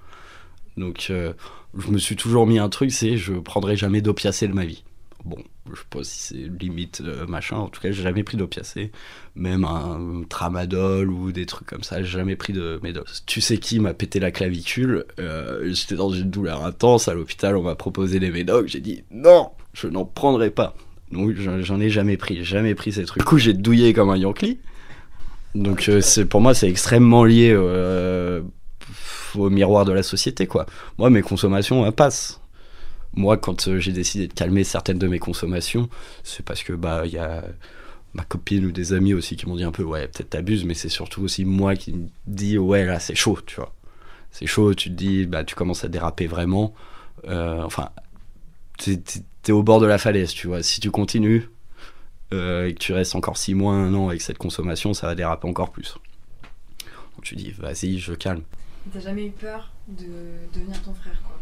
Donc 0.77 1.11
je 1.11 1.91
me 1.91 1.99
suis 1.99 2.15
toujours 2.15 2.47
mis 2.47 2.57
un 2.57 2.69
truc, 2.69 2.91
c'est 2.91 3.17
je 3.17 3.33
prendrai 3.33 3.75
jamais 3.75 4.01
d'opiacés 4.01 4.47
de 4.47 4.53
ma 4.53 4.65
vie. 4.65 4.83
Bon, 5.25 5.37
je 5.69 5.79
sais 5.79 5.85
pas 5.89 6.03
si 6.03 6.19
c'est 6.19 6.63
limite 6.63 7.01
euh, 7.01 7.27
machin. 7.27 7.57
En 7.57 7.67
tout 7.67 7.81
cas, 7.81 7.91
j'ai 7.91 8.03
jamais 8.03 8.23
pris 8.23 8.37
d'opiacé. 8.37 8.91
Même 9.35 9.63
un 9.63 10.23
tramadol 10.27 11.09
ou 11.09 11.31
des 11.31 11.45
trucs 11.45 11.67
comme 11.67 11.83
ça, 11.83 12.01
j'ai 12.01 12.09
jamais 12.09 12.35
pris 12.35 12.53
de 12.53 12.79
médoc. 12.83 13.07
Tu 13.25 13.41
sais 13.41 13.57
qui 13.57 13.79
m'a 13.79 13.93
pété 13.93 14.19
la 14.19 14.31
clavicule 14.31 15.05
euh, 15.19 15.71
J'étais 15.71 15.95
dans 15.95 16.09
une 16.09 16.29
douleur 16.29 16.65
intense 16.65 17.07
à 17.07 17.13
l'hôpital, 17.13 17.55
on 17.55 17.63
m'a 17.63 17.75
proposé 17.75 18.19
des 18.19 18.31
médocs. 18.31 18.67
J'ai 18.67 18.79
dit 18.79 19.03
non, 19.11 19.51
je 19.73 19.87
n'en 19.87 20.05
prendrai 20.05 20.49
pas. 20.49 20.75
Donc 21.11 21.35
j'en 21.35 21.79
ai 21.79 21.89
jamais 21.89 22.17
pris, 22.17 22.43
jamais 22.43 22.73
pris 22.73 22.93
ces 22.93 23.05
trucs. 23.05 23.21
Du 23.21 23.25
coup, 23.25 23.37
j'ai 23.37 23.53
douillé 23.53 23.93
comme 23.93 24.09
un 24.09 24.17
Yankee. 24.17 24.59
Donc 25.53 25.89
euh, 25.89 26.01
pour 26.29 26.41
moi, 26.41 26.53
c'est 26.53 26.69
extrêmement 26.69 27.23
lié 27.23 27.55
au 29.35 29.49
miroir 29.49 29.85
de 29.85 29.93
la 29.93 30.03
société, 30.03 30.47
quoi. 30.47 30.65
Moi, 30.97 31.09
mes 31.09 31.21
consommations, 31.21 31.89
passent 31.91 32.40
moi, 33.13 33.37
quand 33.37 33.67
euh, 33.67 33.79
j'ai 33.79 33.91
décidé 33.91 34.27
de 34.27 34.33
calmer 34.33 34.63
certaines 34.63 34.99
de 34.99 35.07
mes 35.07 35.19
consommations, 35.19 35.89
c'est 36.23 36.45
parce 36.45 36.63
que 36.63 36.73
bah 36.73 37.03
il 37.05 37.11
y 37.11 37.17
a 37.17 37.43
ma 38.13 38.23
copine 38.23 38.65
ou 38.65 38.71
des 38.71 38.93
amis 38.93 39.13
aussi 39.13 39.35
qui 39.35 39.47
m'ont 39.47 39.55
dit 39.55 39.63
un 39.63 39.71
peu 39.71 39.83
ouais 39.83 40.07
peut-être 40.07 40.29
t'abuses, 40.31 40.65
mais 40.65 40.73
c'est 40.73 40.89
surtout 40.89 41.21
aussi 41.23 41.45
moi 41.45 41.75
qui 41.75 41.93
me 41.93 42.07
dis 42.27 42.57
ouais 42.57 42.85
là 42.85 42.99
c'est 42.99 43.15
chaud, 43.15 43.39
tu 43.45 43.55
vois. 43.57 43.73
C'est 44.31 44.45
chaud, 44.47 44.73
tu 44.73 44.89
te 44.89 44.95
dis 44.95 45.25
bah 45.25 45.43
tu 45.43 45.55
commences 45.55 45.83
à 45.83 45.89
déraper 45.89 46.27
vraiment. 46.27 46.73
Euh, 47.25 47.61
enfin, 47.63 47.89
t'es 48.77 49.01
es 49.47 49.51
au 49.51 49.63
bord 49.63 49.79
de 49.79 49.87
la 49.87 49.97
falaise, 49.97 50.31
tu 50.31 50.47
vois. 50.47 50.63
Si 50.63 50.79
tu 50.79 50.91
continues 50.91 51.49
euh, 52.33 52.67
et 52.67 52.73
que 52.73 52.79
tu 52.79 52.93
restes 52.93 53.15
encore 53.15 53.37
six 53.37 53.55
mois, 53.55 53.73
un 53.73 53.93
an 53.93 54.09
avec 54.09 54.21
cette 54.21 54.37
consommation, 54.37 54.93
ça 54.93 55.07
va 55.07 55.15
déraper 55.15 55.47
encore 55.47 55.71
plus. 55.71 55.97
Tu 57.23 57.35
dis 57.35 57.51
vas-y, 57.51 57.99
je 57.99 58.13
calme. 58.13 58.41
T'as 58.91 58.99
jamais 58.99 59.27
eu 59.27 59.31
peur 59.31 59.71
de 59.87 60.07
devenir 60.53 60.81
ton 60.81 60.93
frère 60.93 61.21
quoi? 61.21 61.37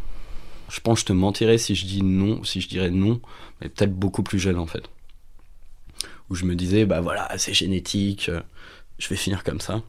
Je 0.70 0.80
pense 0.80 1.00
que 1.00 1.02
je 1.02 1.06
te 1.08 1.14
mentirais 1.14 1.58
si 1.58 1.76
je 1.76 1.86
dis 1.86 2.04
non, 2.04 2.44
si 2.44 2.62
je 2.62 2.70
dirais 2.70 2.92
non, 2.92 3.20
mais 3.62 3.70
peut-être 3.70 3.94
beaucoup 3.94 4.24
plus 4.24 4.40
jeune 4.40 4.58
en 4.58 4.68
fait. 4.68 4.84
Où 6.30 6.36
je 6.36 6.46
me 6.46 6.56
disais, 6.56 6.86
bah 6.86 7.02
voilà, 7.02 7.28
c'est 7.38 7.54
génétique, 7.54 8.30
euh, 8.30 8.42
je 9.00 9.10
vais 9.10 9.16
finir 9.16 9.44
comme 9.44 9.60
ça. 9.60 9.82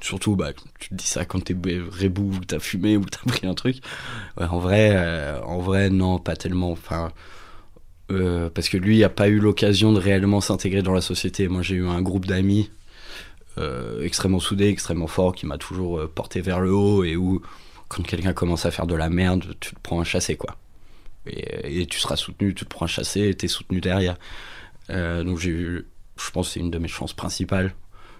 Surtout, 0.00 0.36
bah, 0.36 0.52
tu 0.78 0.88
te 0.88 0.94
dis 0.94 1.06
ça 1.06 1.24
quand 1.24 1.44
t'es 1.44 1.54
rebou, 1.54 2.32
ou 2.32 2.44
t'as 2.44 2.60
fumé, 2.60 2.96
ou 2.96 3.04
t'as 3.04 3.20
pris 3.26 3.46
un 3.46 3.54
truc. 3.54 3.78
en 4.36 4.58
vrai, 4.58 4.92
euh, 4.94 5.40
en 5.42 5.58
vrai, 5.58 5.90
non, 5.90 6.18
pas 6.18 6.36
tellement. 6.36 6.70
Enfin, 6.70 7.12
euh, 8.10 8.50
parce 8.50 8.68
que 8.68 8.76
lui 8.76 9.02
a 9.04 9.08
pas 9.08 9.28
eu 9.28 9.38
l'occasion 9.38 9.92
de 9.92 9.98
réellement 9.98 10.40
s'intégrer 10.40 10.82
dans 10.82 10.92
la 10.92 11.00
société. 11.00 11.48
Moi, 11.48 11.62
j'ai 11.62 11.76
eu 11.76 11.86
un 11.86 12.02
groupe 12.02 12.26
d'amis 12.26 12.70
extrêmement 14.02 14.40
soudés, 14.40 14.68
extrêmement 14.68 15.06
fort, 15.06 15.34
qui 15.34 15.44
m'a 15.44 15.58
toujours 15.58 16.08
porté 16.08 16.40
vers 16.40 16.58
le 16.58 16.72
haut 16.72 17.04
et 17.04 17.16
où 17.16 17.42
quand 17.92 18.02
quelqu'un 18.06 18.32
commence 18.32 18.64
à 18.64 18.70
faire 18.70 18.86
de 18.86 18.94
la 18.94 19.10
merde, 19.10 19.54
tu 19.60 19.74
te 19.74 19.80
prends 19.82 20.00
un 20.00 20.04
chassé, 20.04 20.36
quoi. 20.36 20.56
Et, 21.26 21.86
tu 21.86 22.00
seras 22.00 22.16
soutenu, 22.16 22.54
tu 22.54 22.64
te 22.64 22.70
prends 22.70 22.86
un 22.86 22.88
chassé 22.88 23.28
et 23.28 23.34
t'es 23.34 23.48
soutenu 23.48 23.80
derrière. 23.80 24.16
Euh, 24.90 25.22
donc 25.22 25.38
j'ai 25.38 25.50
eu, 25.50 25.86
je 26.16 26.30
pense 26.30 26.52
c'est 26.52 26.60
une 26.60 26.70
de 26.70 26.78
mes 26.78 26.88
chances 26.88 27.12
principales, 27.12 27.74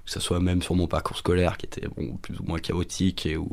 que 0.04 0.10
ce 0.10 0.20
soit 0.20 0.40
même 0.40 0.62
sur 0.62 0.74
mon 0.74 0.86
parcours 0.86 1.16
scolaire 1.16 1.56
qui 1.56 1.66
était 1.66 1.88
bon, 1.96 2.16
plus 2.18 2.38
ou 2.38 2.44
moins 2.44 2.60
chaotique 2.60 3.26
et 3.26 3.36
où 3.36 3.48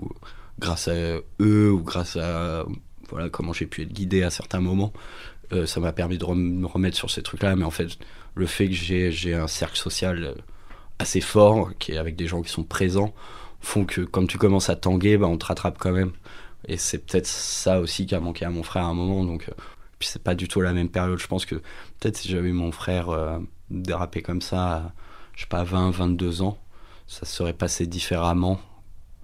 grâce 0.59 0.87
à 0.87 1.19
eux 1.39 1.71
ou 1.71 1.81
grâce 1.81 2.15
à 2.17 2.65
voilà 3.09 3.29
comment 3.29 3.53
j'ai 3.53 3.65
pu 3.65 3.81
être 3.81 3.91
guidé 3.91 4.21
à 4.21 4.29
certains 4.29 4.59
moments, 4.59 4.93
euh, 5.51 5.65
ça 5.65 5.79
m'a 5.79 5.93
permis 5.93 6.19
de 6.19 6.25
me 6.25 6.67
remettre 6.67 6.97
sur 6.97 7.09
ces 7.09 7.23
trucs-là. 7.23 7.55
Mais 7.55 7.65
en 7.65 7.71
fait, 7.71 7.97
le 8.35 8.45
fait 8.45 8.67
que 8.67 8.73
j'ai 8.73 9.33
un 9.33 9.47
cercle 9.47 9.77
social 9.77 10.35
assez 10.99 11.21
fort, 11.21 11.71
qui 11.79 11.93
est 11.93 11.97
avec 11.97 12.15
des 12.15 12.27
gens 12.27 12.43
qui 12.43 12.51
sont 12.51 12.63
présents, 12.63 13.15
font 13.61 13.85
que 13.85 14.01
quand 14.01 14.25
tu 14.25 14.37
commences 14.37 14.69
à 14.69 14.75
tanguer, 14.75 15.17
bah, 15.17 15.27
on 15.27 15.37
te 15.37 15.45
rattrape 15.45 15.77
quand 15.77 15.91
même. 15.91 16.11
Et 16.67 16.77
c'est 16.77 16.99
peut-être 16.99 17.27
ça 17.27 17.79
aussi 17.79 18.05
qui 18.05 18.15
a 18.15 18.19
manqué 18.19 18.45
à 18.45 18.49
mon 18.49 18.63
frère 18.63 18.83
à 18.83 18.87
un 18.87 18.93
moment. 18.93 19.23
Donc, 19.23 19.45
euh, 19.49 19.53
puis 19.97 20.09
c'est 20.11 20.23
pas 20.23 20.35
du 20.35 20.47
tout 20.47 20.61
la 20.61 20.73
même 20.73 20.89
période. 20.89 21.19
Je 21.19 21.27
pense 21.27 21.45
que 21.45 21.55
peut-être 21.55 22.17
si 22.17 22.27
j'avais 22.27 22.49
eu 22.49 22.53
mon 22.53 22.71
frère 22.71 23.09
euh, 23.09 23.39
dérapé 23.69 24.21
comme 24.21 24.41
ça, 24.41 24.75
à, 24.75 24.91
je 25.35 25.41
sais 25.41 25.47
pas, 25.47 25.63
20, 25.63 25.91
22 25.91 26.41
ans, 26.41 26.57
ça 27.07 27.25
serait 27.25 27.53
passé 27.53 27.87
différemment 27.87 28.59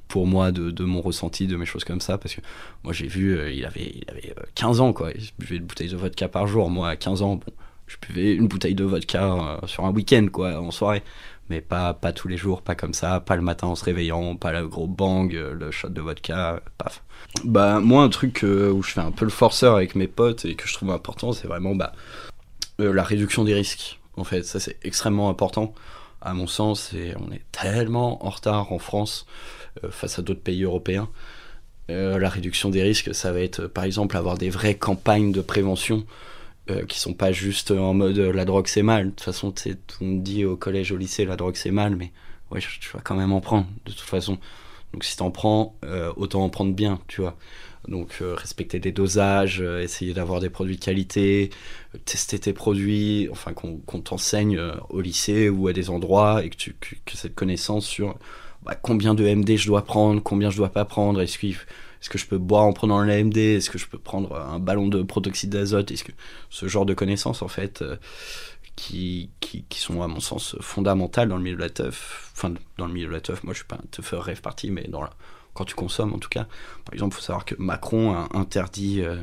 pour 0.07 0.27
moi 0.27 0.51
de, 0.51 0.83
mon 0.83 1.01
ressenti, 1.01 1.47
de 1.47 1.57
mes 1.57 1.65
choses 1.65 1.83
comme 1.83 2.01
ça. 2.01 2.17
Parce 2.17 2.35
que 2.35 2.41
moi 2.83 2.93
j'ai 2.93 3.07
vu, 3.07 3.37
euh, 3.37 3.51
il 3.51 3.65
avait, 3.65 3.95
il 3.95 4.05
avait 4.09 4.33
15 4.55 4.79
ans, 4.79 4.93
quoi. 4.93 5.11
Il 5.11 5.29
buvait 5.39 5.57
une 5.57 5.65
bouteille 5.65 5.89
de 5.89 5.97
vodka 5.97 6.27
par 6.27 6.47
jour. 6.47 6.69
Moi 6.69 6.89
à 6.89 6.95
15 6.95 7.21
ans, 7.21 7.35
bon, 7.35 7.53
je 7.87 7.97
buvais 8.07 8.33
une 8.33 8.47
bouteille 8.47 8.75
de 8.75 8.83
vodka 8.83 9.59
sur 9.65 9.85
un 9.85 9.91
week-end, 9.91 10.27
quoi, 10.31 10.59
en 10.59 10.71
soirée 10.71 11.03
mais 11.49 11.61
pas, 11.61 11.93
pas 11.93 12.11
tous 12.11 12.27
les 12.27 12.37
jours, 12.37 12.61
pas 12.61 12.75
comme 12.75 12.93
ça, 12.93 13.19
pas 13.19 13.35
le 13.35 13.41
matin 13.41 13.67
en 13.67 13.75
se 13.75 13.85
réveillant, 13.85 14.35
pas 14.35 14.51
le 14.51 14.67
gros 14.67 14.87
bang, 14.87 15.33
euh, 15.35 15.53
le 15.53 15.71
shot 15.71 15.89
de 15.89 16.01
vodka, 16.01 16.61
paf. 16.77 17.03
Bah, 17.43 17.79
moi, 17.79 18.03
un 18.03 18.09
truc 18.09 18.43
euh, 18.43 18.71
où 18.71 18.81
je 18.81 18.91
fais 18.91 19.01
un 19.01 19.11
peu 19.11 19.25
le 19.25 19.31
forceur 19.31 19.75
avec 19.75 19.95
mes 19.95 20.07
potes 20.07 20.45
et 20.45 20.55
que 20.55 20.67
je 20.67 20.73
trouve 20.73 20.91
important, 20.91 21.33
c'est 21.33 21.47
vraiment 21.47 21.75
bah, 21.75 21.93
euh, 22.79 22.93
la 22.93 23.03
réduction 23.03 23.43
des 23.43 23.53
risques. 23.53 23.99
En 24.17 24.23
fait, 24.23 24.43
ça 24.43 24.59
c'est 24.59 24.77
extrêmement 24.83 25.29
important 25.29 25.73
à 26.21 26.33
mon 26.33 26.47
sens 26.47 26.93
et 26.93 27.13
on 27.19 27.31
est 27.31 27.43
tellement 27.51 28.25
en 28.25 28.29
retard 28.29 28.71
en 28.71 28.79
France 28.79 29.25
face 29.89 30.17
à 30.17 30.21
d'autres 30.21 30.41
pays 30.41 30.63
européens. 30.63 31.09
la 31.89 32.29
réduction 32.29 32.69
des 32.69 32.81
risques, 32.81 33.13
ça 33.13 33.33
va 33.33 33.41
être 33.41 33.67
par 33.67 33.83
exemple 33.83 34.15
avoir 34.15 34.37
des 34.37 34.49
vraies 34.49 34.75
campagnes 34.75 35.33
de 35.33 35.41
prévention 35.41 36.05
euh, 36.71 36.83
qui 36.85 36.99
sont 36.99 37.13
pas 37.13 37.31
juste 37.31 37.69
en 37.69 37.93
mode 37.93 38.17
euh, 38.17 38.33
la 38.33 38.43
drogue 38.43 38.65
c'est 38.67 38.81
mal. 38.81 39.05
De 39.05 39.09
toute 39.11 39.21
façon, 39.21 39.53
on 40.01 40.13
dit 40.13 40.45
au 40.45 40.57
collège, 40.57 40.91
au 40.91 40.97
lycée, 40.97 41.23
la 41.23 41.35
drogue 41.35 41.55
c'est 41.55 41.69
mal, 41.69 41.95
mais 41.95 42.11
ouais, 42.49 42.59
tu 42.59 42.89
vas 42.91 43.01
quand 43.03 43.15
même 43.15 43.31
en 43.33 43.39
prendre, 43.41 43.67
de 43.85 43.91
toute 43.91 44.01
façon. 44.01 44.39
Donc 44.91 45.03
si 45.03 45.15
t'en 45.15 45.29
prends, 45.29 45.75
euh, 45.83 46.11
autant 46.15 46.43
en 46.43 46.49
prendre 46.49 46.73
bien, 46.73 46.99
tu 47.07 47.21
vois. 47.21 47.37
Donc 47.87 48.17
respecter 48.19 48.79
des 48.79 48.91
dosages, 48.91 49.61
essayer 49.61 50.15
d'avoir 50.15 50.39
des 50.39 50.49
produits 50.49 50.77
de 50.77 50.83
qualité, 50.83 51.51
tester 52.05 52.39
tes 52.39 52.51
produits, 52.51 53.29
enfin 53.31 53.53
qu'on 53.53 54.01
t'enseigne 54.01 54.59
au 54.89 55.01
lycée 55.01 55.49
ou 55.49 55.67
à 55.67 55.73
des 55.73 55.91
endroits 55.91 56.43
et 56.43 56.49
que 56.49 56.55
tu 56.55 56.73
que, 56.73 57.15
cette 57.15 57.35
connaissance 57.35 57.85
sur 57.85 58.17
bah, 58.63 58.73
combien 58.73 59.13
de 59.13 59.23
MD 59.23 59.55
je 59.55 59.67
dois 59.67 59.85
prendre, 59.85 60.19
combien 60.23 60.49
je 60.49 60.57
dois 60.57 60.69
pas 60.69 60.83
prendre, 60.83 61.21
est-ce 61.21 61.37
qu'il 61.37 61.55
est-ce 62.05 62.09
que 62.11 62.19
je 62.19 62.27
peux 62.27 62.37
boire 62.37 62.65
en 62.65 62.71
prenant 62.71 63.01
l'AMD 63.01 63.35
Est-ce 63.35 63.71
que 63.71 63.79
je 63.79 63.87
peux 63.87 63.97
prendre 63.97 64.35
un 64.35 64.59
ballon 64.59 64.87
de 64.87 65.01
protoxyde 65.01 65.49
d'azote? 65.49 65.89
Est-ce 65.89 66.03
que 66.03 66.11
ce 66.51 66.67
genre 66.67 66.85
de 66.85 66.93
connaissances 66.93 67.41
en 67.41 67.47
fait 67.47 67.81
euh, 67.81 67.95
qui, 68.75 69.31
qui, 69.39 69.79
sont 69.79 70.03
à 70.03 70.07
mon 70.07 70.19
sens 70.19 70.55
fondamentales 70.61 71.29
dans 71.29 71.37
le 71.37 71.41
milieu 71.41 71.55
de 71.55 71.61
la 71.61 71.71
teuf, 71.71 72.31
enfin 72.37 72.53
dans 72.77 72.85
le 72.85 72.93
milieu 72.93 73.07
de 73.07 73.11
la 73.11 73.21
teuf, 73.21 73.43
moi 73.43 73.53
je 73.53 73.57
suis 73.57 73.67
pas 73.67 73.77
un 73.77 73.87
teufeur 73.89 74.23
rêve 74.23 74.41
parti, 74.41 74.69
mais 74.69 74.83
dans 74.83 75.01
la, 75.01 75.09
quand 75.55 75.65
tu 75.65 75.73
consommes 75.73 76.13
en 76.13 76.19
tout 76.19 76.29
cas. 76.29 76.45
Par 76.85 76.93
exemple, 76.93 77.15
il 77.15 77.21
faut 77.21 77.25
savoir 77.25 77.43
que 77.43 77.55
Macron 77.57 78.13
a 78.13 78.27
interdit, 78.37 79.01
euh, 79.01 79.17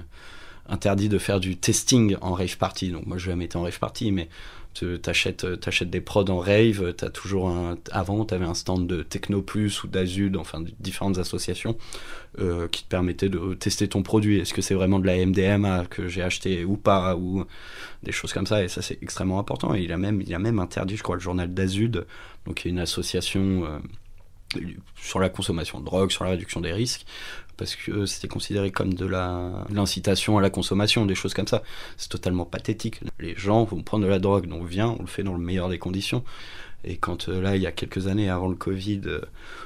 interdit 0.69 1.09
de 1.09 1.19
faire 1.19 1.39
du 1.39 1.59
testing 1.59 2.17
en 2.21 2.33
rave 2.33 2.57
party. 2.57 2.91
Donc 2.91 3.07
moi 3.07 3.17
je 3.17 3.27
n'ai 3.27 3.33
jamais 3.35 3.45
été 3.45 3.59
en 3.59 3.63
rave 3.63 3.79
party, 3.79 4.11
mais 4.11 4.29
t'achètes 4.75 5.47
achètes 5.67 5.91
des 5.91 6.01
prods 6.01 6.29
en 6.29 6.39
rave, 6.39 6.95
t'as 6.97 7.11
toujours 7.11 7.49
un, 7.49 7.77
avant 7.91 8.25
t'avais 8.25 8.45
un 8.45 8.55
stand 8.55 8.87
de 8.87 9.03
Techno 9.03 9.43
Plus 9.43 9.85
ou 9.85 9.89
d'Azud, 9.89 10.37
enfin 10.37 10.63
différentes 10.81 11.19
associations 11.19 11.77
euh, 12.39 12.69
qui 12.69 12.85
te 12.85 12.89
permettaient 12.89 13.29
de 13.29 13.55
tester 13.55 13.89
ton 13.89 14.03
produit. 14.03 14.39
Est-ce 14.39 14.55
que 14.55 14.63
c'est 14.63 14.75
vraiment 14.75 14.99
de 14.99 15.07
la 15.07 15.25
MDMA 15.25 15.87
que 15.87 16.09
j'ai 16.09 16.23
acheté 16.23 16.65
ou 16.65 16.77
pas 16.77 17.17
ou 17.17 17.45
des 18.03 18.13
choses 18.13 18.33
comme 18.33 18.47
ça? 18.47 18.63
Et 18.65 18.69
ça 18.69 18.83
c'est 18.83 19.03
extrêmement 19.03 19.39
important. 19.39 19.75
Et 19.75 19.83
il 19.83 19.93
a 19.93 19.99
même 19.99 20.21
il 20.21 20.35
a 20.35 20.39
même 20.39 20.59
interdit, 20.59 20.97
je 20.97 21.03
crois, 21.03 21.17
le 21.17 21.23
journal 21.23 21.53
d'Azud, 21.53 22.07
donc 22.47 22.65
il 22.65 22.69
y 22.69 22.71
a 22.71 22.73
une 22.73 22.81
association 22.81 23.65
euh, 23.65 23.79
sur 25.01 25.19
la 25.19 25.29
consommation 25.29 25.81
de 25.81 25.85
drogue, 25.85 26.11
sur 26.11 26.25
la 26.25 26.31
réduction 26.31 26.61
des 26.61 26.73
risques, 26.73 27.05
parce 27.57 27.77
que 27.77 28.07
c'était 28.07 28.29
considéré 28.29 28.71
comme 28.71 28.95
de 28.95 29.07
l'incitation 29.07 30.39
à 30.39 30.41
la 30.41 30.51
consommation, 30.51 31.07
des 31.07 31.15
choses 31.15 31.35
comme 31.35 31.47
ça. 31.47 31.63
C'est 31.97 32.09
totalement 32.09 32.45
pathétique. 32.45 33.01
Les 33.19 33.35
gens 33.37 33.65
vont 33.65 33.83
prendre 33.83 34.05
de 34.05 34.11
la 34.11 34.19
drogue, 34.19 34.47
donc 34.47 34.67
viens, 34.67 34.97
on 34.99 35.03
le 35.03 35.09
fait 35.09 35.23
dans 35.23 35.35
le 35.35 35.39
meilleur 35.41 35.69
des 35.69 35.79
conditions. 35.79 36.25
Et 36.85 36.97
quand 36.97 37.29
là, 37.29 37.55
il 37.55 37.63
y 37.63 37.67
a 37.67 37.73
quelques 37.73 38.09
années 38.09 38.29
avant 38.29 38.49
le 38.49 38.57
Covid, 38.57 39.03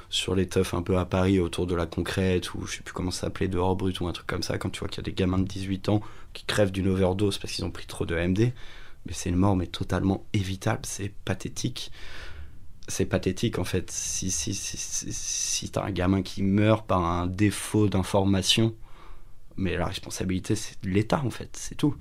sur 0.09 0.35
les 0.35 0.47
teufs 0.47 0.73
un 0.73 0.83
peu 0.83 0.97
à 0.97 1.05
Paris 1.05 1.39
autour 1.39 1.65
de 1.65 1.73
la 1.73 1.87
concrète, 1.87 2.53
ou 2.53 2.65
je 2.67 2.75
sais 2.75 2.83
plus 2.83 2.93
comment 2.93 3.11
ça 3.11 3.21
s'appelait, 3.21 3.47
dehors 3.47 3.75
brut 3.75 3.99
ou 3.99 4.07
un 4.07 4.11
truc 4.11 4.27
comme 4.27 4.43
ça, 4.43 4.57
quand 4.57 4.69
tu 4.69 4.79
vois 4.79 4.87
qu'il 4.87 4.97
y 4.97 5.01
a 5.01 5.09
des 5.09 5.13
gamins 5.13 5.39
de 5.39 5.47
18 5.47 5.89
ans 5.89 6.01
qui 6.33 6.45
crèvent 6.45 6.71
d'une 6.71 6.87
overdose 6.87 7.39
parce 7.39 7.53
qu'ils 7.53 7.65
ont 7.65 7.71
pris 7.71 7.87
trop 7.87 8.05
de 8.05 8.15
MD, 8.15 8.53
mais 9.05 9.13
c'est 9.13 9.29
une 9.29 9.35
mort 9.35 9.55
mais 9.55 9.65
totalement 9.65 10.25
évitable, 10.33 10.81
c'est 10.83 11.11
pathétique. 11.25 11.91
C'est 12.87 13.05
pathétique 13.05 13.59
en 13.59 13.63
fait. 13.63 13.91
Si, 13.91 14.31
si, 14.31 14.53
si, 14.53 14.77
si, 14.77 15.69
t'as 15.69 15.83
un 15.83 15.91
gamin 15.91 16.21
qui 16.21 16.41
meurt 16.41 16.87
par 16.87 17.03
un 17.03 17.27
défaut 17.27 17.89
d'information, 17.89 18.75
mais 19.57 19.75
la 19.75 19.87
responsabilité 19.87 20.55
c'est 20.55 20.81
de 20.83 20.89
l'État 20.89 21.21
en 21.23 21.29
fait, 21.29 21.49
c'est 21.53 21.75
tout. 21.75 21.95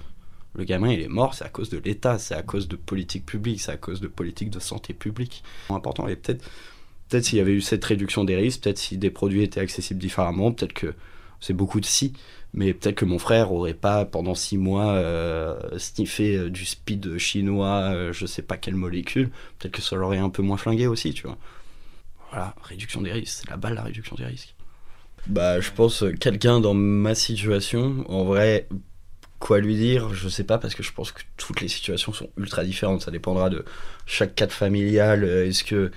Le 0.54 0.64
gamin 0.64 0.92
il 0.92 1.00
est 1.00 1.08
mort, 1.08 1.34
c'est 1.34 1.44
à 1.44 1.48
cause 1.48 1.70
de 1.70 1.78
l'État, 1.78 2.18
c'est 2.18 2.34
à 2.34 2.42
cause 2.42 2.68
de 2.68 2.76
politique 2.76 3.26
publique, 3.26 3.60
c'est 3.60 3.72
à 3.72 3.76
cause 3.76 4.00
de 4.00 4.08
politique 4.08 4.50
de 4.50 4.60
santé 4.60 4.94
publique. 4.94 5.42
Important 5.70 6.08
et 6.08 6.16
peut-être 6.16 6.44
peut-être 7.08 7.24
s'il 7.24 7.38
y 7.38 7.40
avait 7.40 7.52
eu 7.52 7.60
cette 7.60 7.84
réduction 7.84 8.24
des 8.24 8.36
risques, 8.36 8.62
peut-être 8.62 8.78
si 8.78 8.96
des 8.96 9.10
produits 9.10 9.42
étaient 9.42 9.60
accessibles 9.60 10.00
différemment, 10.00 10.52
peut-être 10.52 10.72
que 10.72 10.94
c'est 11.46 11.52
beaucoup 11.52 11.80
de 11.80 11.86
si, 11.86 12.12
mais 12.54 12.74
peut-être 12.74 12.96
que 12.96 13.04
mon 13.04 13.20
frère 13.20 13.52
aurait 13.52 13.74
pas 13.74 14.04
pendant 14.04 14.34
six 14.34 14.58
mois 14.58 14.94
euh, 14.94 15.56
sniffé 15.78 16.36
euh, 16.36 16.50
du 16.50 16.64
speed 16.64 17.18
chinois, 17.18 17.92
euh, 17.94 18.12
je 18.12 18.26
sais 18.26 18.42
pas 18.42 18.56
quelle 18.56 18.74
molécule, 18.74 19.30
peut-être 19.58 19.72
que 19.72 19.82
ça 19.82 19.94
l'aurait 19.94 20.18
un 20.18 20.28
peu 20.28 20.42
moins 20.42 20.56
flingué 20.56 20.88
aussi, 20.88 21.14
tu 21.14 21.22
vois. 21.22 21.38
Voilà, 22.30 22.54
réduction 22.64 23.00
des 23.00 23.12
risques, 23.12 23.42
c'est 23.42 23.50
la 23.50 23.56
balle 23.56 23.74
la 23.74 23.84
réduction 23.84 24.16
des 24.16 24.24
risques. 24.24 24.56
Bah, 25.28 25.60
je 25.60 25.70
pense 25.70 26.04
quelqu'un 26.20 26.60
dans 26.60 26.74
ma 26.74 27.14
situation, 27.14 28.04
en 28.08 28.24
vrai, 28.24 28.66
quoi 29.38 29.60
lui 29.60 29.76
dire, 29.76 30.12
je 30.12 30.28
sais 30.28 30.44
pas, 30.44 30.58
parce 30.58 30.74
que 30.74 30.82
je 30.82 30.92
pense 30.92 31.12
que 31.12 31.22
toutes 31.36 31.60
les 31.60 31.68
situations 31.68 32.12
sont 32.12 32.28
ultra 32.36 32.64
différentes. 32.64 33.02
Ça 33.02 33.12
dépendra 33.12 33.50
de 33.50 33.64
chaque 34.06 34.34
cadre 34.34 34.52
familial. 34.52 35.24
Est-ce 35.24 35.62
que 35.62 35.92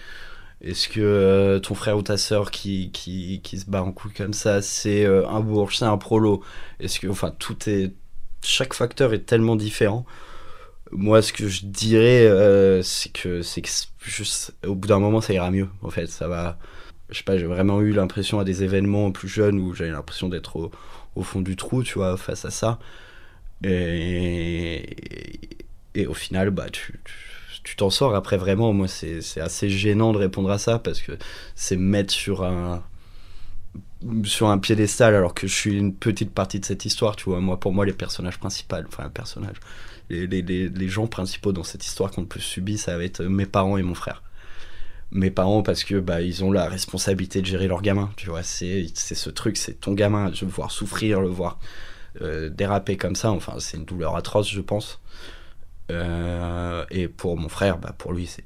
est-ce 0.62 0.90
que 0.90 1.00
euh, 1.00 1.60
ton 1.60 1.74
frère 1.74 1.98
ou 1.98 2.02
ta 2.02 2.18
sœur 2.18 2.52
qui, 2.52 2.92
qui, 2.92 3.40
qui, 3.44 3.60
se 3.60 3.66
bat 3.70 3.82
en 3.82 3.94
couille 3.94 4.12
comme 4.14 4.34
ça, 4.34 4.62
c'est 4.62 5.06
euh, 5.06 5.28
un 5.28 5.40
bourge, 5.40 5.78
c'est 5.78 5.86
un 5.86 5.98
prolo? 5.98 6.44
Est-ce 6.80 7.00
que, 7.00 7.08
enfin, 7.08 7.32
tout 7.40 7.70
est. 7.70 7.94
Chaque 8.44 8.74
facteur 8.74 9.14
est 9.14 9.26
tellement 9.26 9.56
différent. 9.56 10.06
Moi, 10.92 11.22
ce 11.22 11.34
que 11.34 11.48
je 11.48 11.66
dirais, 11.66 12.28
euh, 12.28 12.82
c'est 12.84 13.12
que, 13.12 13.42
c'est 13.42 13.64
juste, 14.02 14.54
au 14.66 14.76
bout 14.76 14.88
d'un 14.88 15.00
moment, 15.00 15.22
ça 15.22 15.34
ira 15.34 15.52
mieux. 15.52 15.70
En 15.82 15.90
fait, 15.90 16.08
ça 16.08 16.28
va. 16.28 16.60
Je 17.10 17.18
sais 17.18 17.24
pas, 17.24 17.38
j'ai 17.38 17.46
vraiment 17.48 17.82
eu 17.82 17.92
l'impression 17.94 18.40
à 18.40 18.44
des 18.44 18.64
événements 18.64 19.12
plus 19.12 19.30
jeunes 19.30 19.60
où 19.60 19.74
j'avais 19.74 19.92
l'impression 19.92 20.30
d'être 20.30 20.72
au, 21.16 21.24
fond 21.24 21.42
du 21.42 21.56
trou, 21.56 21.84
tu 21.84 21.96
vois, 21.96 22.18
face 22.18 22.46
à 22.46 22.52
ça. 22.52 22.80
Et, 23.64 24.98
et, 25.96 26.08
au 26.08 26.14
final, 26.14 26.50
bah, 26.52 26.70
tu 26.70 27.00
t'en 27.76 27.90
sors. 27.90 28.16
Après, 28.16 28.38
vraiment, 28.38 28.74
moi, 28.74 28.88
c'est 28.88 29.22
assez 29.40 29.70
gênant 29.70 30.14
de 30.14 30.18
répondre 30.18 30.50
à 30.52 30.58
ça 30.58 30.80
parce 30.80 31.02
que 31.02 31.14
c'est 31.56 31.78
mettre 31.78 32.14
sur 32.14 32.44
un 32.44 32.84
sur 34.24 34.48
un 34.48 34.58
piédestal 34.58 35.14
alors 35.14 35.34
que 35.34 35.46
je 35.46 35.54
suis 35.54 35.78
une 35.78 35.94
petite 35.94 36.32
partie 36.32 36.60
de 36.60 36.66
cette 36.66 36.86
histoire, 36.86 37.16
tu 37.16 37.26
vois. 37.26 37.42
Moi, 37.42 37.60
pour 37.60 37.74
moi, 37.74 37.86
les 37.86 37.94
personnages 37.94 38.40
principaux, 38.40 38.78
enfin, 38.88 39.10
personnages, 39.10 39.58
les, 40.10 40.26
les, 40.26 40.42
les, 40.42 40.88
gens 40.88 41.08
principaux 41.08 41.52
dans 41.52 41.64
cette 41.64 41.86
histoire 41.86 42.12
qu'on 42.12 42.26
peut 42.26 42.40
subir, 42.40 42.80
ça 42.80 42.98
va 42.98 43.04
être 43.04 43.24
mes 43.24 43.46
parents 43.46 43.78
et 43.78 43.84
mon 43.84 43.96
frère. 43.96 44.24
Mes 45.12 45.32
parents, 45.32 45.64
parce 45.64 45.84
que 45.84 46.00
bah, 46.00 46.22
ils 46.22 46.44
ont 46.44 46.52
la 46.52 46.70
responsabilité 46.70 47.42
de 47.42 47.46
gérer 47.48 47.68
leur 47.68 47.82
gamin, 47.82 48.10
tu 48.16 48.30
vois. 48.30 48.44
C'est 48.44 48.88
ce 48.96 49.30
truc, 49.30 49.58
c'est 49.58 49.82
ton 49.82 49.94
gamin, 49.94 50.30
le 50.30 50.48
voir 50.48 50.72
souffrir, 50.72 51.20
le 51.20 51.30
voir 51.30 51.60
euh, 52.22 52.50
déraper 52.50 52.98
comme 52.98 53.16
ça, 53.16 53.32
enfin, 53.32 53.56
c'est 53.60 53.78
une 53.78 53.86
douleur 53.86 54.16
atroce, 54.16 54.50
je 54.50 54.62
pense. 54.62 55.00
Euh, 55.90 56.86
et 56.90 57.08
pour 57.08 57.38
mon 57.38 57.50
frère, 57.50 57.78
bah, 57.78 57.94
pour 57.98 58.14
lui, 58.14 58.28
c'est 58.28 58.46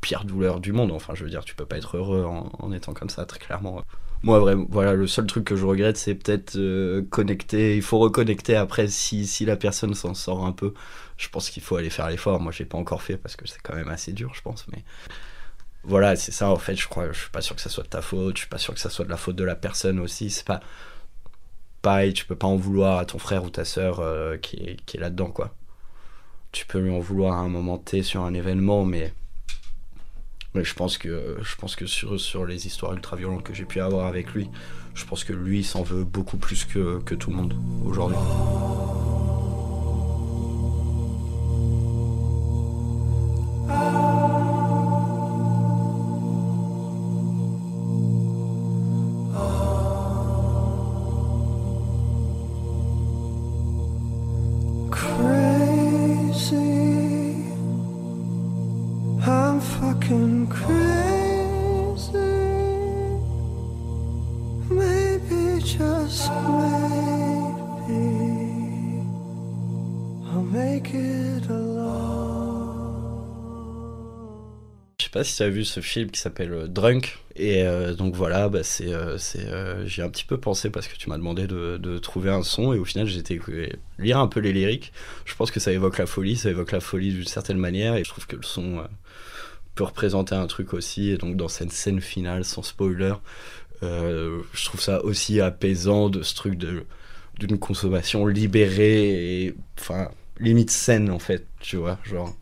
pire 0.00 0.24
douleur 0.24 0.60
du 0.60 0.72
monde. 0.72 0.92
Enfin, 0.92 1.14
je 1.14 1.24
veux 1.24 1.30
dire, 1.30 1.44
tu 1.44 1.54
peux 1.54 1.66
pas 1.66 1.78
être 1.78 1.96
heureux 1.96 2.24
en, 2.24 2.72
étant 2.72 2.92
comme 2.92 3.10
ça, 3.10 3.26
très 3.26 3.38
clairement. 3.38 3.82
Moi, 4.22 4.38
vraiment, 4.38 4.66
voilà, 4.68 4.94
le 4.94 5.06
seul 5.06 5.26
truc 5.26 5.44
que 5.44 5.56
je 5.56 5.64
regrette, 5.64 5.96
c'est 5.96 6.14
peut-être 6.14 6.56
euh, 6.56 7.02
connecter. 7.10 7.76
Il 7.76 7.82
faut 7.82 7.98
reconnecter 7.98 8.56
après 8.56 8.88
si, 8.88 9.26
si 9.26 9.44
la 9.44 9.56
personne 9.56 9.94
s'en 9.94 10.14
sort 10.14 10.44
un 10.44 10.52
peu. 10.52 10.74
Je 11.16 11.28
pense 11.28 11.50
qu'il 11.50 11.62
faut 11.62 11.76
aller 11.76 11.90
faire 11.90 12.08
l'effort. 12.08 12.40
Moi, 12.40 12.52
j'ai 12.52 12.64
pas 12.64 12.78
encore 12.78 13.02
fait 13.02 13.16
parce 13.16 13.36
que 13.36 13.46
c'est 13.48 13.60
quand 13.62 13.74
même 13.74 13.88
assez 13.88 14.12
dur, 14.12 14.32
je 14.34 14.42
pense. 14.42 14.66
Mais 14.68 14.84
voilà, 15.84 16.16
c'est 16.16 16.32
ça 16.32 16.50
en 16.50 16.56
fait. 16.56 16.76
Je 16.76 16.88
crois, 16.88 17.12
je 17.12 17.18
suis 17.18 17.30
pas 17.30 17.40
sûr 17.40 17.56
que 17.56 17.62
ça 17.62 17.70
soit 17.70 17.84
de 17.84 17.88
ta 17.88 18.02
faute. 18.02 18.36
Je 18.36 18.42
suis 18.42 18.48
pas 18.48 18.58
sûr 18.58 18.74
que 18.74 18.80
ça 18.80 18.90
soit 18.90 19.04
de 19.04 19.10
la 19.10 19.16
faute 19.16 19.36
de 19.36 19.44
la 19.44 19.56
personne 19.56 19.98
aussi. 19.98 20.30
C'est 20.30 20.46
pas 20.46 20.60
pareil. 21.82 22.12
Tu 22.12 22.24
peux 22.26 22.36
pas 22.36 22.46
en 22.46 22.56
vouloir 22.56 22.98
à 22.98 23.06
ton 23.06 23.18
frère 23.18 23.44
ou 23.44 23.50
ta 23.50 23.64
sœur 23.64 24.00
euh, 24.00 24.36
qui 24.36 24.56
est, 24.56 24.84
qui 24.86 24.96
est 24.96 25.00
là-dedans, 25.00 25.30
quoi 25.30 25.55
tu 26.56 26.64
peux 26.64 26.78
lui 26.78 26.90
en 26.90 27.00
vouloir 27.00 27.34
à 27.34 27.40
un 27.40 27.48
moment 27.48 27.76
T 27.76 28.02
sur 28.02 28.22
un 28.22 28.32
événement, 28.32 28.86
mais, 28.86 29.12
mais 30.54 30.64
je 30.64 30.72
pense 30.72 30.96
que, 30.96 31.36
je 31.42 31.54
pense 31.56 31.76
que 31.76 31.84
sur, 31.84 32.18
sur 32.18 32.46
les 32.46 32.66
histoires 32.66 32.94
ultra 32.94 33.14
violentes 33.14 33.42
que 33.42 33.52
j'ai 33.52 33.66
pu 33.66 33.78
avoir 33.78 34.06
avec 34.06 34.32
lui, 34.32 34.48
je 34.94 35.04
pense 35.04 35.22
que 35.22 35.34
lui 35.34 35.62
s'en 35.62 35.82
veut 35.82 36.04
beaucoup 36.04 36.38
plus 36.38 36.64
que, 36.64 36.98
que 37.00 37.14
tout 37.14 37.28
le 37.28 37.36
monde 37.36 37.54
aujourd'hui. 37.84 38.16
Tu 75.36 75.42
as 75.42 75.50
vu 75.50 75.64
ce 75.64 75.80
film 75.80 76.10
qui 76.10 76.20
s'appelle 76.20 76.52
euh, 76.52 76.66
Drunk. 76.66 77.18
Et 77.36 77.62
euh, 77.62 77.92
donc 77.94 78.14
voilà, 78.14 78.48
bah 78.48 78.62
c'est, 78.62 78.92
euh, 78.94 79.18
c'est, 79.18 79.46
j'ai 79.84 80.02
un 80.02 80.08
petit 80.08 80.24
peu 80.24 80.38
pensé 80.38 80.70
parce 80.70 80.88
que 80.88 80.96
tu 80.96 81.10
m'as 81.10 81.18
demandé 81.18 81.46
de, 81.46 81.98
trouver 81.98 82.30
un 82.30 82.42
son 82.42 82.72
et 82.72 82.78
au 82.78 82.84
final 82.84 83.06
j'ai 83.06 83.18
été 83.18 83.38
lire 83.98 84.18
un 84.18 84.26
peu 84.26 84.40
les 84.40 84.54
lyriques. 84.54 84.92
Je 85.26 85.34
pense 85.34 85.50
que 85.50 85.60
ça 85.60 85.70
évoque 85.72 85.98
la 85.98 86.06
folie, 86.06 86.36
ça 86.36 86.48
évoque 86.48 86.72
la 86.72 86.80
folie 86.80 87.12
d'une 87.12 87.26
certaine 87.26 87.58
manière 87.58 87.96
et 87.96 88.04
je 88.04 88.08
trouve 88.08 88.26
que 88.26 88.36
le 88.36 88.42
son 88.42 88.82
peut 89.74 89.84
représenter 89.84 90.34
un 90.34 90.46
truc 90.46 90.72
aussi. 90.72 91.10
Et 91.10 91.18
donc 91.18 91.36
dans 91.36 91.48
cette 91.48 91.72
scène 91.72 92.00
finale, 92.00 92.44
sans 92.46 92.62
spoiler, 92.62 93.12
je 93.82 94.64
trouve 94.64 94.80
ça 94.80 95.04
aussi 95.04 95.42
apaisant 95.42 96.08
de 96.08 96.22
ce 96.22 96.34
truc 96.34 96.54
de, 96.56 96.84
d'une 97.38 97.58
consommation 97.58 98.26
libérée 98.26 99.44
et 99.44 99.54
enfin 99.78 100.08
limite 100.40 100.70
saine 100.70 101.10
en 101.10 101.18
fait, 101.18 101.46
tu 101.60 101.76
vois, 101.76 101.98
genre 102.04 102.34